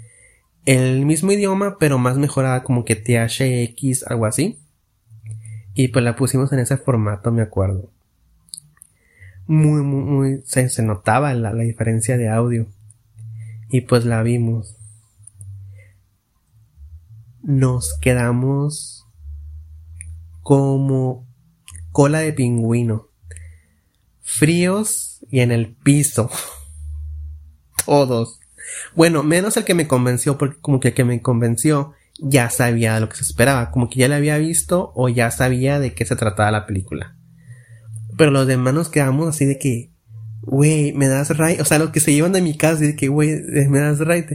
[0.65, 4.59] el mismo idioma, pero más mejorada, como que THX, algo así.
[5.73, 7.89] Y pues la pusimos en ese formato, me acuerdo.
[9.47, 12.67] Muy, muy, muy, se, se notaba la, la diferencia de audio.
[13.69, 14.75] Y pues la vimos.
[17.41, 19.07] Nos quedamos
[20.43, 21.25] como
[21.91, 23.08] cola de pingüino
[24.29, 26.29] fríos y en el piso.
[27.85, 28.39] Todos.
[28.95, 32.99] Bueno, menos el que me convenció, porque como que el que me convenció ya sabía
[32.99, 36.05] lo que se esperaba, como que ya le había visto o ya sabía de qué
[36.05, 37.15] se trataba la película.
[38.17, 39.91] Pero los demás nos quedamos así de que,
[40.41, 43.07] güey, me das right, o sea, los que se llevan de mi casa, de que,
[43.07, 44.29] güey, me das right.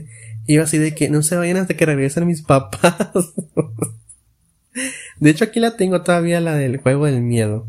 [0.47, 2.97] Y yo así de que no se vayan hasta que regresen mis papás.
[5.21, 7.69] de hecho, aquí la tengo todavía, la del juego del miedo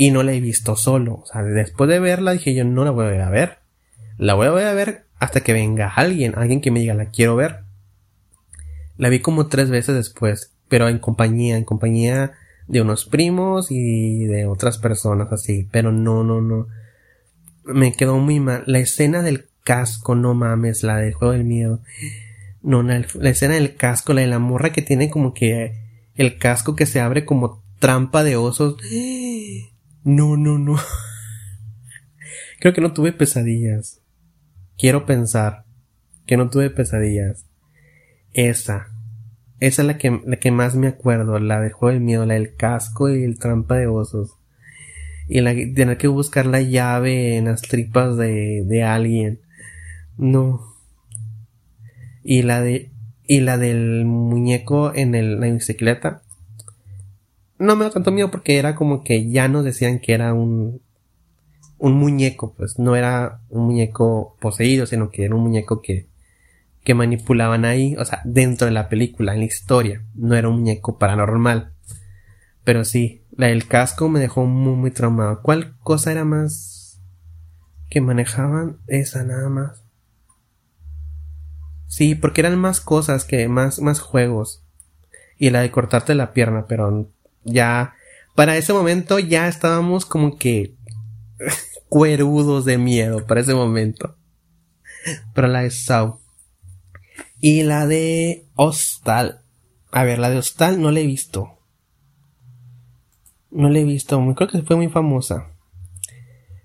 [0.00, 1.16] y no la he visto solo.
[1.16, 3.58] O sea, después de verla dije yo no la voy a ver.
[4.16, 7.64] La voy a ver hasta que venga alguien, alguien que me diga la quiero ver.
[8.96, 12.32] La vi como tres veces después, pero en compañía, en compañía
[12.66, 16.66] de unos primos y de otras personas así, pero no, no, no.
[17.64, 18.62] Me quedó muy mal.
[18.64, 21.80] La escena del casco, no mames, la del juego del miedo.
[22.62, 25.74] No, la, la escena del casco, la de la morra que tiene como que
[26.14, 28.76] el casco que se abre como trampa de osos.
[30.04, 30.76] No, no, no.
[32.60, 34.00] Creo que no tuve pesadillas.
[34.78, 35.64] Quiero pensar
[36.26, 37.46] que no tuve pesadillas.
[38.32, 38.88] Esa.
[39.60, 42.34] Esa es la que, la que más me acuerdo, la del juego del miedo, la
[42.34, 44.38] del casco y el trampa de osos.
[45.28, 49.40] Y la tener que buscar la llave en las tripas de, de alguien.
[50.16, 50.60] No.
[52.22, 52.90] Y la de,
[53.26, 56.22] y la del muñeco en el, la bicicleta.
[57.60, 60.80] No me da tanto miedo porque era como que ya nos decían que era un,
[61.76, 66.08] un muñeco, pues no era un muñeco poseído, sino que era un muñeco que,
[66.84, 70.02] que manipulaban ahí, o sea, dentro de la película, en la historia.
[70.14, 71.74] No era un muñeco paranormal.
[72.64, 75.42] Pero sí, la del casco me dejó muy, muy traumado.
[75.42, 76.98] ¿Cuál cosa era más
[77.90, 78.78] que manejaban?
[78.86, 79.84] Esa nada más.
[81.86, 84.64] Sí, porque eran más cosas que más, más juegos.
[85.38, 87.10] Y la de cortarte la pierna, pero
[87.44, 87.94] ya,
[88.34, 90.74] para ese momento ya estábamos como que
[91.88, 94.16] cuerudos de miedo para ese momento.
[95.34, 96.18] Pero la de Saw.
[97.40, 99.42] Y la de Hostal.
[99.90, 101.58] A ver, la de Hostal no la he visto.
[103.50, 104.22] No la he visto.
[104.34, 105.50] Creo que fue muy famosa.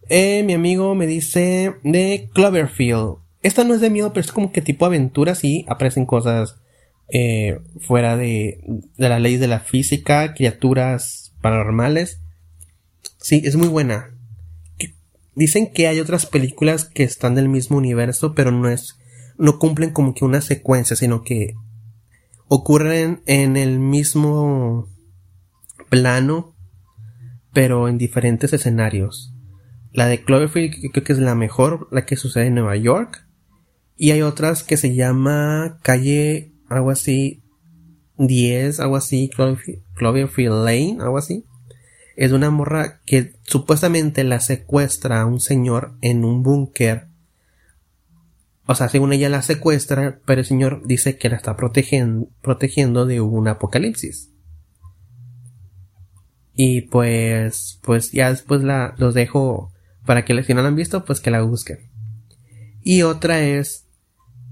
[0.09, 3.17] Eh, mi amigo me dice de Cloverfield.
[3.41, 5.33] Esta no es de miedo, pero es como que tipo aventura.
[5.33, 6.57] Sí, aparecen cosas
[7.09, 8.59] eh, fuera de,
[8.97, 12.21] de las leyes de la física, criaturas paranormales.
[13.19, 14.11] Sí, es muy buena.
[15.35, 18.95] Dicen que hay otras películas que están del mismo universo, pero no es
[19.37, 21.55] no cumplen como que una secuencia, sino que
[22.47, 24.87] ocurren en el mismo
[25.89, 26.55] plano,
[27.53, 29.33] pero en diferentes escenarios.
[29.91, 33.25] La de Cloverfield creo que es la mejor, la que sucede en Nueva York.
[33.97, 37.43] Y hay otras que se llama calle, algo así,
[38.17, 39.29] 10, algo así,
[39.95, 41.45] Cloverfield, Lane, algo así.
[42.15, 47.09] Es una morra que supuestamente la secuestra a un señor en un búnker
[48.67, 53.05] o sea, según ella la secuestra, pero el Señor dice que la está protegiendo, protegiendo
[53.05, 54.31] de un apocalipsis.
[56.55, 59.71] Y pues, pues ya después la, los dejo
[60.05, 61.91] para que si no la han visto, pues que la busquen.
[62.81, 63.84] Y otra es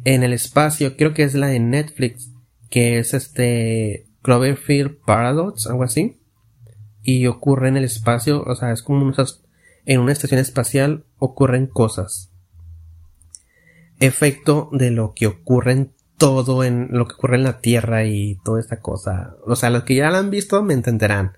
[0.05, 2.31] en el espacio, creo que es la de Netflix,
[2.69, 6.19] que es este Cloverfield Paradox, algo así.
[7.01, 9.11] Y ocurre en el espacio, o sea, es como
[9.85, 12.33] en una estación espacial ocurren cosas
[13.99, 18.37] efecto de lo que ocurre en todo, en lo que ocurre en la Tierra y
[18.43, 19.35] toda esta cosa.
[19.45, 21.37] O sea, los que ya la han visto me entenderán.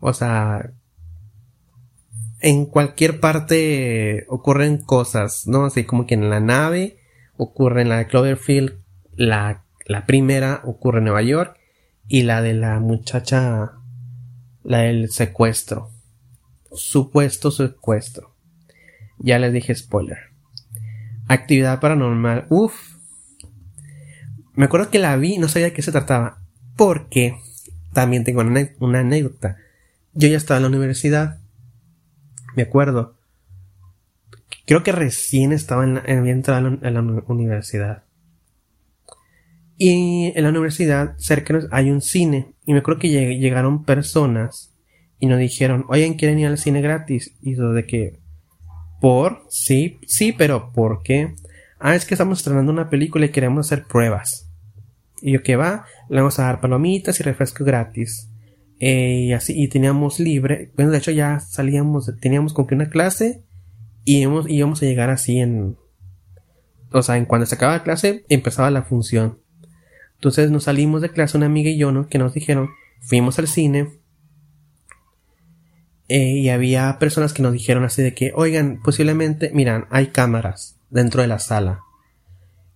[0.00, 0.72] O sea,
[2.40, 5.64] en cualquier parte ocurren cosas, ¿no?
[5.66, 6.98] Así como que en la nave
[7.36, 8.74] ocurre en la de Cloverfield,
[9.14, 11.58] la, la primera ocurre en Nueva York
[12.08, 13.72] y la de la muchacha,
[14.64, 15.90] la del secuestro.
[16.72, 18.34] Supuesto secuestro.
[19.18, 20.18] Ya les dije spoiler.
[21.28, 22.46] Actividad paranormal.
[22.48, 22.74] Uf.
[24.54, 26.38] Me acuerdo que la vi, no sabía de qué se trataba.
[26.76, 27.36] Porque
[27.92, 29.56] también tengo una, anécdota.
[30.14, 31.38] Yo ya estaba en la universidad.
[32.54, 33.16] Me acuerdo.
[34.66, 38.04] Creo que recién estaba en la, en la universidad.
[39.76, 42.54] Y en la universidad, cerca hay un cine.
[42.64, 44.72] Y me acuerdo que llegaron personas
[45.18, 47.34] y nos dijeron, oye, ¿quieren ir al cine gratis?
[47.40, 48.20] Y yo de que,
[49.00, 51.34] por, sí, sí, pero ¿por qué?
[51.80, 54.48] Ah, es que estamos estrenando una película y queremos hacer pruebas.
[55.20, 58.28] Y yo que va, le vamos a dar palomitas y refresco gratis.
[58.78, 62.88] Eh, y así, y teníamos libre, bueno, de hecho ya salíamos, teníamos como que una
[62.88, 63.44] clase
[64.04, 65.76] y íbamos, a llegar así en,
[66.90, 69.38] o sea, en cuando se acababa la clase empezaba la función.
[70.14, 72.08] Entonces nos salimos de clase una amiga y yo, ¿no?
[72.08, 74.02] Que nos dijeron, fuimos al cine,
[76.14, 80.76] eh, y había personas que nos dijeron así de que, oigan, posiblemente, miran, hay cámaras
[80.90, 81.80] dentro de la sala.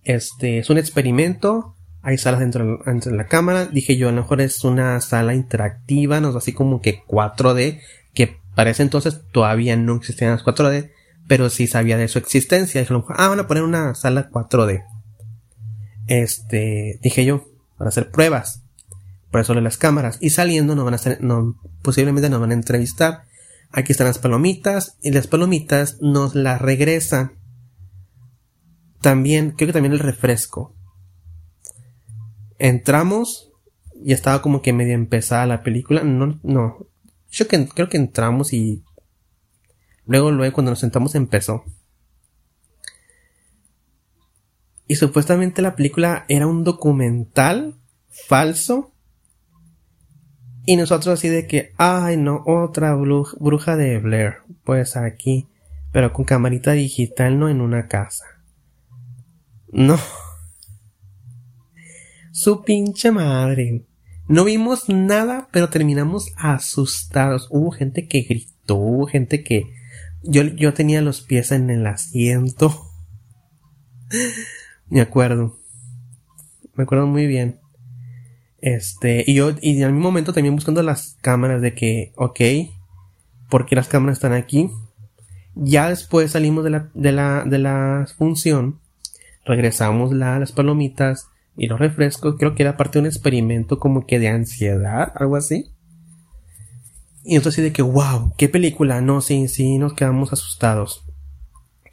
[0.03, 3.67] Este es un experimento, hay salas dentro, de la cámara.
[3.67, 7.79] Dije yo, a lo mejor es una sala interactiva, no así como que 4D,
[8.15, 10.89] que para ese entonces todavía no existían las 4D,
[11.27, 12.81] pero sí sabía de su existencia.
[12.81, 14.83] Dije, ah, van a poner una sala 4D.
[16.07, 17.45] Este, dije yo,
[17.77, 18.63] para hacer pruebas
[19.31, 20.17] por eso las cámaras.
[20.21, 23.23] Y saliendo nos van a hacer, no, posiblemente nos van a entrevistar.
[23.71, 27.33] Aquí están las palomitas y las palomitas nos las regresan.
[29.01, 30.73] También, creo que también el refresco.
[32.57, 33.51] Entramos
[34.03, 36.03] y estaba como que medio empezada la película.
[36.03, 36.77] No, no.
[37.29, 38.83] Yo que, creo que entramos y
[40.07, 41.63] luego, luego cuando nos sentamos empezó.
[44.87, 47.75] Y supuestamente la película era un documental
[48.09, 48.93] falso
[50.65, 54.37] Y nosotros así de que, ay no, otra bruja, de Blair.
[54.63, 55.47] Pues aquí,
[55.91, 58.25] pero con camarita digital, no en una casa.
[59.71, 59.97] No.
[62.31, 63.85] Su pinche madre.
[64.27, 67.47] No vimos nada, pero terminamos asustados.
[67.49, 69.76] Hubo gente que gritó, hubo gente que...
[70.23, 72.91] Yo, yo tenía los pies en el asiento.
[74.89, 75.59] Me acuerdo.
[76.75, 77.59] Me acuerdo muy bien.
[78.59, 82.39] Este, y yo, y en mi momento también buscando las cámaras de que, ok,
[83.49, 84.69] porque las cámaras están aquí.
[85.55, 88.79] Ya después salimos de la, de la, de la función,
[89.45, 92.35] regresamos la, las palomitas y los refrescos.
[92.37, 95.71] Creo que era parte de un experimento como que de ansiedad, algo así.
[97.29, 99.01] Y entonces de que, wow, qué película.
[99.01, 101.03] No, sí, sí, nos quedamos asustados.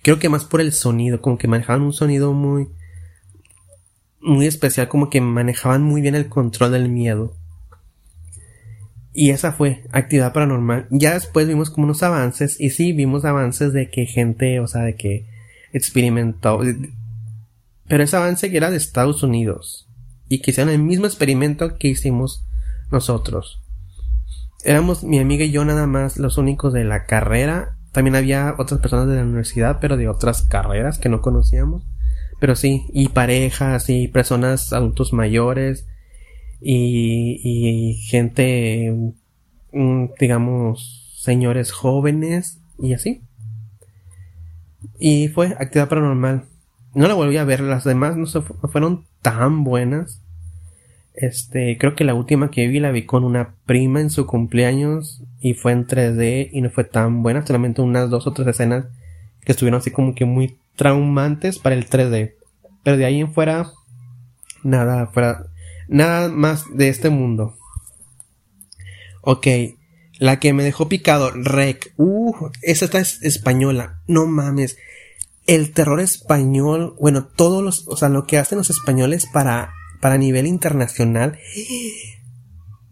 [0.00, 2.68] Creo que más por el sonido, como que manejaban un sonido muy,
[4.20, 7.36] muy especial, como que manejaban muy bien el control del miedo.
[9.12, 10.86] Y esa fue actividad paranormal.
[10.90, 14.82] Ya después vimos como unos avances, y sí, vimos avances de que gente, o sea,
[14.82, 15.26] de que
[15.72, 16.60] experimentó.
[17.88, 19.88] Pero ese avance que era de Estados Unidos.
[20.28, 22.46] Y que hicieron el mismo experimento que hicimos
[22.92, 23.63] nosotros.
[24.64, 27.76] Éramos mi amiga y yo nada más los únicos de la carrera.
[27.92, 31.86] También había otras personas de la universidad, pero de otras carreras que no conocíamos.
[32.40, 35.86] Pero sí, y parejas, y personas adultos mayores,
[36.60, 38.92] y, gente,
[39.72, 43.22] mm, digamos, señores jóvenes, y así.
[44.98, 46.44] Y fue actividad paranormal.
[46.94, 50.23] No la volví a ver, las demás no, se fueron tan buenas.
[51.14, 55.22] Este, creo que la última que vi la vi con una prima en su cumpleaños
[55.40, 58.86] y fue en 3D y no fue tan buena, solamente unas dos o tres escenas
[59.44, 62.34] que estuvieron así como que muy traumantes para el 3D.
[62.82, 63.70] Pero de ahí en fuera,
[64.64, 65.46] nada, fuera,
[65.88, 67.54] nada más de este mundo.
[69.20, 69.46] Ok,
[70.18, 71.92] la que me dejó picado, Rec.
[71.96, 74.00] Uh, esa está es española.
[74.06, 74.76] No mames.
[75.46, 79.74] El terror español, bueno, todos los, o sea, lo que hacen los españoles para,
[80.04, 81.38] para nivel internacional.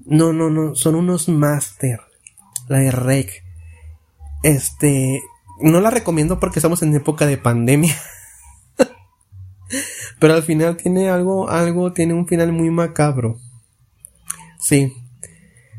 [0.07, 2.01] No, no, no, son unos máster.
[2.69, 3.45] La de Rec.
[4.43, 5.21] Este,
[5.61, 7.95] no la recomiendo porque estamos en época de pandemia.
[10.21, 13.37] Pero al final tiene algo, algo, tiene un final muy macabro.
[14.59, 14.95] Sí.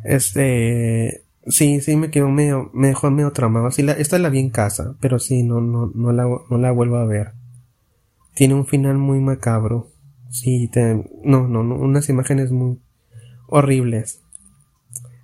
[0.04, 3.72] Este, sí, sí me quedó medio, me dejó medio tramado.
[3.72, 6.70] Sí, la, esta la vi en casa, pero sí, no, no, no la, no la
[6.70, 7.32] vuelvo a ver.
[8.36, 9.93] Tiene un final muy macabro.
[10.34, 12.80] Sí, te, no, no, no, unas imágenes muy
[13.48, 14.24] horribles.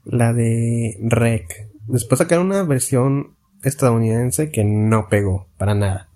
[0.04, 1.68] La de Rec.
[1.88, 6.10] Después sacaron una versión estadounidense que no pegó para nada.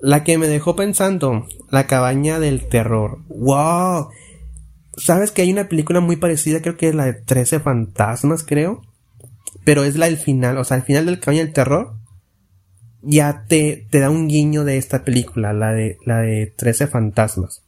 [0.00, 3.20] La que me dejó pensando, La cabaña del terror.
[3.28, 4.08] ¡Wow!
[4.96, 6.60] ¿Sabes que hay una película muy parecida?
[6.60, 8.82] Creo que es la de 13 fantasmas, creo.
[9.64, 11.94] Pero es la del final, o sea, al final del cabaña del terror.
[13.00, 17.61] Ya te, te da un guiño de esta película, la de, la de 13 fantasmas.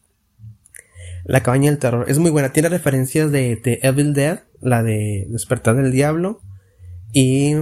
[1.24, 2.06] La cabaña del terror.
[2.08, 2.52] Es muy buena.
[2.52, 6.40] Tiene referencias de, de Evil Dead, la de Despertar del Diablo.
[7.12, 7.54] Y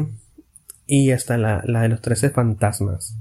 [0.86, 3.16] y hasta la, la de los 13 fantasmas.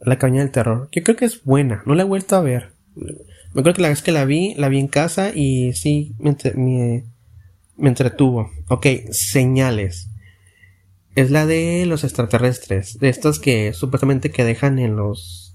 [0.00, 0.88] La caña del terror.
[0.90, 1.82] Que creo que es buena.
[1.86, 2.72] No la he vuelto a ver.
[2.94, 6.36] Me acuerdo que la vez que la vi, la vi en casa y sí, me,
[7.76, 8.50] me, entretuvo.
[8.68, 10.10] Ok, señales.
[11.14, 12.98] Es la de los extraterrestres.
[12.98, 15.47] De estas que supuestamente que dejan en los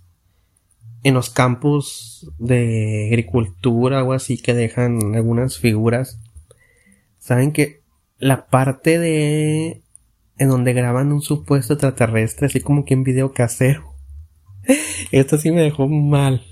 [1.03, 6.19] en los campus de agricultura o así que dejan algunas figuras.
[7.19, 7.81] Saben que
[8.17, 9.81] la parte de
[10.37, 13.93] en donde graban un supuesto extraterrestre, así como que en video casero.
[15.11, 16.43] Esto sí me dejó mal.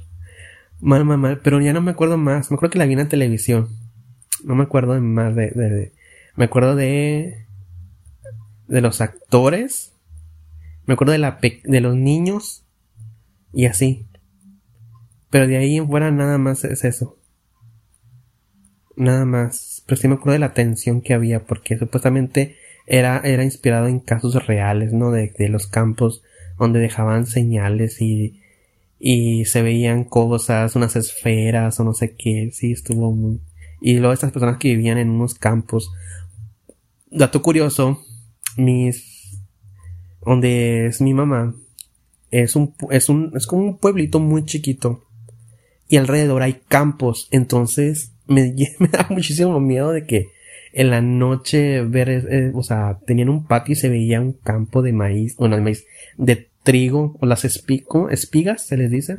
[0.79, 1.39] Mal, mal, mal.
[1.39, 2.51] Pero ya no me acuerdo más.
[2.51, 3.69] Me acuerdo que la vi en televisión.
[4.43, 5.93] No me acuerdo de más de, de,
[6.35, 7.45] Me acuerdo de.
[8.67, 9.93] De los actores.
[10.85, 12.65] Me acuerdo de, la de los niños.
[13.53, 14.07] Y así.
[15.31, 17.17] Pero de ahí en fuera nada más es eso.
[18.95, 19.81] Nada más.
[19.87, 21.45] Pero sí me acuerdo de la tensión que había.
[21.45, 25.11] Porque supuestamente era, era inspirado en casos reales, ¿no?
[25.11, 26.21] De, los campos
[26.59, 28.41] donde dejaban señales y,
[28.99, 33.39] y se veían cosas, unas esferas o no sé qué, sí, estuvo muy...
[33.79, 35.91] Y luego estas personas que vivían en unos campos.
[37.09, 38.03] Dato curioso,
[38.57, 39.39] mis...
[40.23, 41.55] donde es mi mamá,
[42.29, 45.05] es un, es un, es como un pueblito muy chiquito.
[45.91, 48.55] Y alrededor hay campos, entonces me,
[48.89, 50.29] da muchísimo miedo de que
[50.71, 54.81] en la noche ver, eh, o sea, tenían un patio y se veía un campo
[54.81, 55.85] de maíz, bueno, el maíz,
[56.17, 59.17] de trigo, o las espigas, se les dice.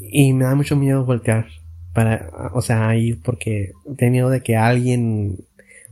[0.00, 1.46] Y me da mucho miedo voltear
[1.92, 5.36] para, o sea, ir porque tengo miedo de que alguien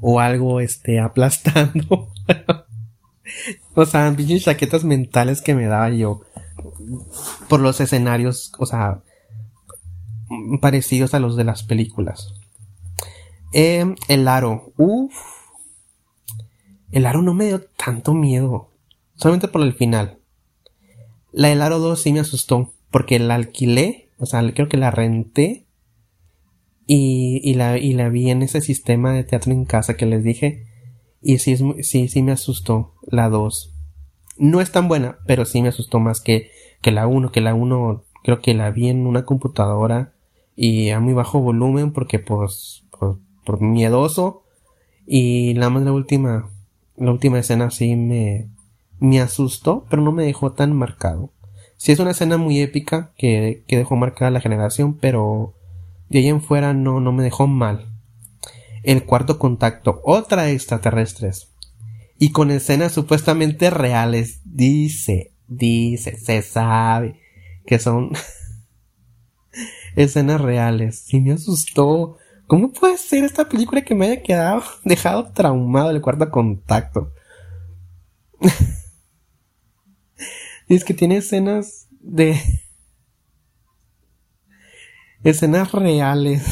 [0.01, 2.11] o algo este aplastando.
[3.75, 6.25] o sea, pinches chaquetas mentales que me daba yo
[7.49, 9.03] por los escenarios, o sea,
[10.61, 12.35] parecidos a los de las películas.
[13.53, 15.15] Em, el aro, uff.
[16.91, 18.71] El aro no me dio tanto miedo,
[19.17, 20.19] solamente por el final.
[21.33, 24.93] La del aro 2 sí me asustó, porque la alquilé, o sea, creo que la
[24.93, 25.67] renté
[26.87, 30.67] y, y, la, vi en ese sistema de teatro en casa que les dije.
[31.21, 33.73] Y sí, sí, sí me asustó la 2.
[34.37, 36.51] No es tan buena, pero sí me asustó más que,
[36.85, 40.13] que la 1, que la 1 creo que la vi en una computadora
[40.55, 44.43] y a muy bajo volumen porque pues por, miedoso.
[45.07, 46.51] Y nada más la última
[46.99, 48.51] la última escena sí me
[49.01, 51.33] me asustó pero no me dejó tan marcado.
[51.79, 55.55] Sí es una escena muy épica que, que dejó marcada la generación pero
[56.11, 57.89] de ahí en fuera no no me dejó mal.
[58.83, 61.51] El cuarto contacto otra extraterrestres.
[62.19, 67.21] Y con escenas supuestamente reales dice dice se sabe
[67.67, 68.13] que son
[69.97, 71.01] escenas reales.
[71.01, 72.17] Sí me asustó.
[72.47, 77.13] ¿Cómo puede ser esta película que me haya quedado, dejado traumado el cuarto contacto?
[80.69, 82.41] es que tiene escenas de...
[85.23, 86.43] escenas reales.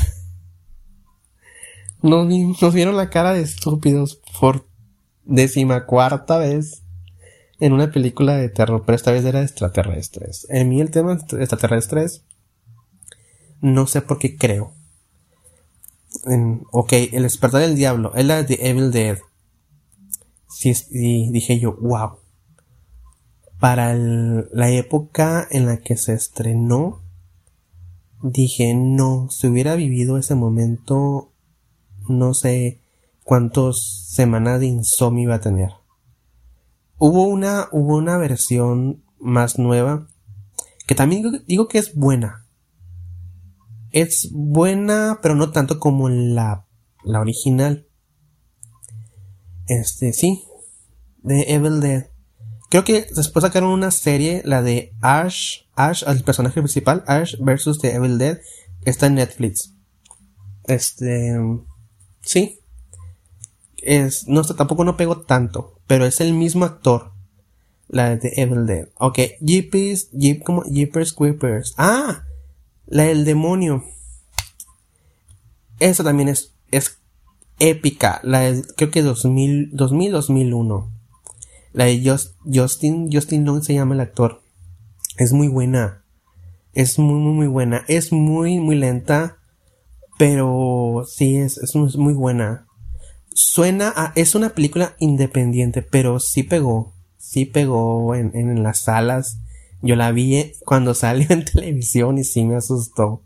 [2.00, 4.66] Nos, nos vieron la cara de estúpidos por
[5.24, 6.82] decimacuarta vez
[7.62, 10.48] en una película de terror, pero esta vez era de extraterrestres.
[10.50, 12.24] En mí el tema de extraterrestres
[13.60, 14.72] no sé por qué creo.
[16.72, 18.12] ok, El despertar del diablo.
[18.16, 19.18] Es la de Evil Dead.
[20.48, 22.18] Sí, dije yo, wow.
[23.60, 27.00] Para la época en la que se estrenó,
[28.24, 31.30] dije, no, si hubiera vivido ese momento,
[32.08, 32.80] no sé
[33.22, 35.81] cuántas semanas de insomnio iba a tener.
[37.04, 40.06] Hubo una, hubo una versión más nueva,
[40.86, 42.46] que también digo que es buena,
[43.90, 46.64] es buena, pero no tanto como la,
[47.02, 47.88] la original.
[49.66, 50.44] Este, sí.
[51.24, 52.06] De Evil Dead.
[52.70, 57.80] Creo que después sacaron una serie, la de Ash, Ash, el personaje principal, Ash versus
[57.80, 58.38] The Evil Dead,
[58.84, 59.74] está en Netflix.
[60.68, 61.36] Este,
[62.20, 62.60] sí.
[63.82, 67.12] Es, no tampoco no pego tanto, pero es el mismo actor.
[67.88, 68.88] La de Evil Dead.
[68.98, 71.74] Ok, Jeepers, Jeep, como Jeepers Creepers.
[71.76, 72.24] Ah,
[72.86, 73.84] la del demonio.
[75.78, 76.98] Esa también es, es
[77.58, 78.20] épica.
[78.22, 80.90] La de, creo que 2000, 2000, 2001.
[81.72, 84.42] La de Justin, Justin Long se llama el actor.
[85.18, 86.04] Es muy buena.
[86.72, 87.84] Es muy, muy, muy buena.
[87.88, 89.38] Es muy, muy lenta.
[90.18, 92.68] Pero sí, es, es muy buena.
[93.34, 96.94] Suena a, es una película independiente, pero sí pegó.
[97.16, 99.38] Sí pegó en, en las salas
[99.82, 103.22] yo la vi cuando salió en televisión y sí me asustó.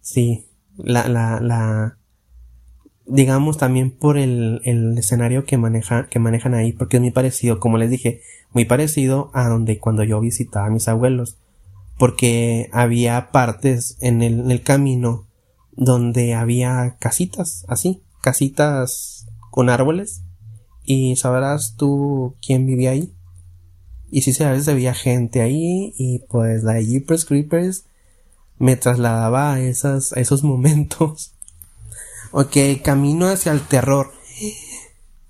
[0.00, 1.98] Sí, la, la, la,
[3.06, 7.58] digamos también por el, el escenario que maneja, que manejan ahí, porque es muy parecido,
[7.58, 8.20] como les dije,
[8.52, 11.38] muy parecido a donde cuando yo visitaba a mis abuelos,
[11.98, 15.26] porque había partes en el, en el camino
[15.72, 19.15] donde había casitas, así, casitas
[19.56, 20.20] con árboles,
[20.84, 23.16] y sabrás tú quién vivía ahí.
[24.10, 27.86] Y sí, a veces había gente ahí y pues la Jeepers Creepers
[28.58, 31.32] me trasladaba a, esas, a esos momentos.
[32.32, 32.54] ok,
[32.84, 34.12] camino hacia el terror.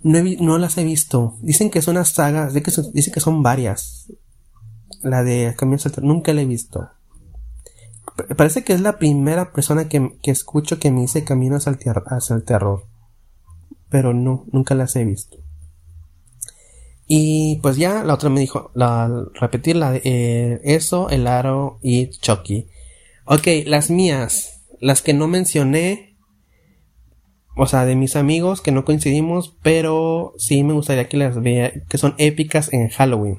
[0.00, 1.36] No, no, las he visto.
[1.40, 4.12] Dicen que es una saga, que dicen que son varias.
[5.02, 6.90] La de Camino hacia el terror, nunca la he visto.
[8.36, 11.78] Parece que es la primera persona que, que escucho que me dice Camino hacia
[12.10, 12.88] hacia el terror.
[13.88, 15.38] Pero no, nunca las he visto.
[17.06, 22.08] Y pues ya la otra me dijo, la, repetir la, eh, eso, el aro y
[22.08, 22.66] Chucky.
[23.24, 26.16] Ok, las mías, las que no mencioné,
[27.56, 31.72] o sea, de mis amigos que no coincidimos, pero sí me gustaría que las vea,
[31.88, 33.36] que son épicas en Halloween.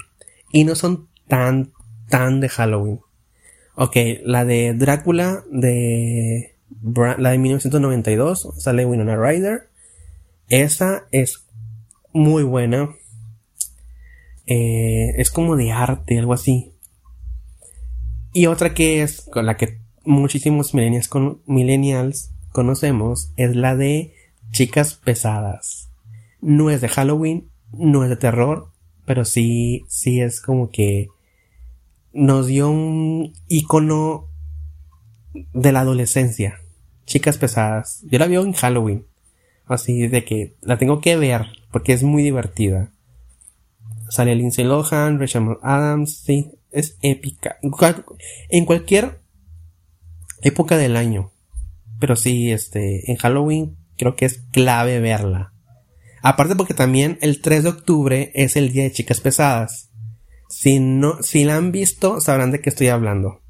[0.51, 1.73] Y no son tan,
[2.09, 3.01] tan de Halloween.
[3.75, 6.55] Ok, la de Drácula de,
[7.17, 9.69] la de 1992, sale Winona Ryder.
[10.49, 11.45] Esa es
[12.13, 12.89] muy buena
[14.47, 16.71] eh, es como de arte, algo así.
[18.33, 24.13] Y otra que es con la que muchísimos millennials, con, millennials conocemos es la de
[24.51, 25.91] chicas pesadas.
[26.39, 28.71] No es de Halloween, no es de terror,
[29.05, 31.09] pero sí, sí es como que
[32.13, 34.29] nos dio un icono
[35.53, 36.61] de la adolescencia.
[37.05, 38.01] Chicas pesadas.
[38.09, 39.05] Yo la vi en Halloween.
[39.67, 42.91] Así de que la tengo que ver porque es muy divertida.
[44.09, 47.57] Sale Lindsay Lohan, Rachel Adams, sí, es épica.
[48.49, 49.19] En cualquier
[50.41, 51.31] época del año.
[51.99, 55.53] Pero sí, este, en Halloween creo que es clave verla.
[56.21, 59.89] Aparte porque también el 3 de octubre es el día de chicas pesadas.
[60.49, 63.41] Si no, si la han visto, sabrán de qué estoy hablando.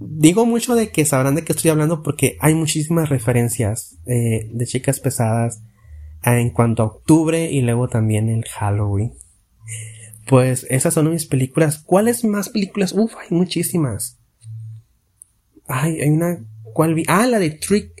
[0.00, 4.66] Digo mucho de que sabrán de qué estoy hablando porque hay muchísimas referencias eh, de
[4.66, 5.62] chicas pesadas
[6.22, 9.12] en cuanto a octubre y luego también el Halloween.
[10.26, 11.78] Pues esas son mis películas.
[11.78, 12.92] ¿Cuáles más películas?
[12.92, 14.18] Uf, hay muchísimas.
[15.66, 16.44] Ay, hay una.
[16.74, 17.04] ¿Cuál vi?
[17.08, 17.92] Ah, la de Trick.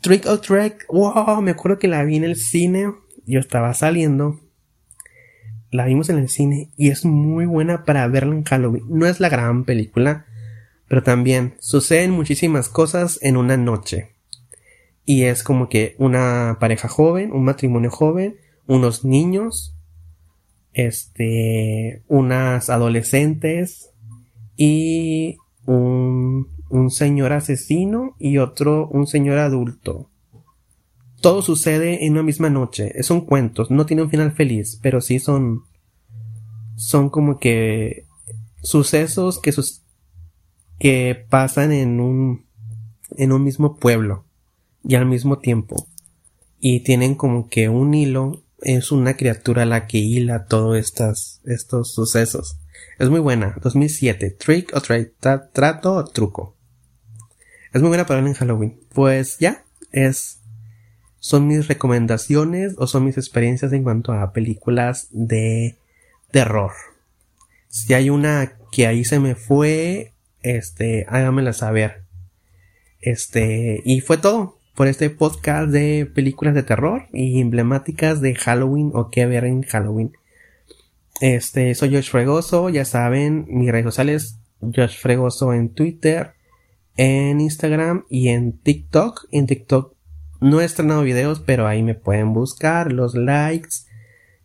[0.00, 0.86] Trick or Track.
[0.88, 2.92] Wow, me acuerdo que la vi en el cine.
[3.26, 4.40] Yo estaba saliendo.
[5.70, 8.84] La vimos en el cine y es muy buena para verla en Halloween.
[8.88, 10.26] No es la gran película,
[10.90, 14.08] pero también suceden muchísimas cosas en una noche.
[15.04, 19.72] Y es como que una pareja joven, un matrimonio joven, unos niños,
[20.72, 23.90] este, unas adolescentes
[24.56, 30.10] y un, un señor asesino y otro, un señor adulto.
[31.20, 33.00] Todo sucede en una misma noche.
[33.04, 35.62] Son cuentos, no tiene un final feliz, pero sí son,
[36.74, 38.06] son como que
[38.60, 39.84] sucesos que, sus,
[40.80, 42.46] que pasan en un,
[43.16, 44.24] en un mismo pueblo
[44.82, 45.86] y al mismo tiempo.
[46.58, 51.92] Y tienen como que un hilo, es una criatura la que hila todos estos, estos
[51.92, 52.58] sucesos.
[52.98, 56.56] Es muy buena, 2007, Trick o Trato o Truco.
[57.72, 58.80] Es muy buena para ver en Halloween.
[58.94, 60.40] Pues ya, es,
[61.18, 65.76] son mis recomendaciones o son mis experiencias en cuanto a películas de
[66.30, 66.72] terror.
[67.68, 72.02] Si hay una que ahí se me fue, este, hágamela saber.
[73.00, 78.90] Este, y fue todo por este podcast de películas de terror y emblemáticas de Halloween
[78.94, 80.12] o qué ver en Halloween.
[81.20, 86.32] Este, soy Josh Fregoso, ya saben, mis redes sociales, Josh Fregoso en Twitter,
[86.96, 89.26] en Instagram y en TikTok.
[89.30, 89.94] En TikTok
[90.40, 93.84] no he estrenado videos, pero ahí me pueden buscar los likes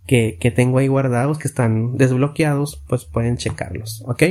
[0.05, 4.23] que, que tengo ahí guardados, que están desbloqueados, pues pueden checarlos, ¿ok?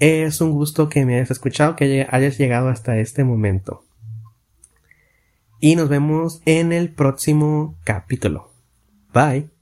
[0.00, 3.84] Es un gusto que me hayas escuchado, que hayas llegado hasta este momento.
[5.60, 8.52] Y nos vemos en el próximo capítulo.
[9.12, 9.57] Bye.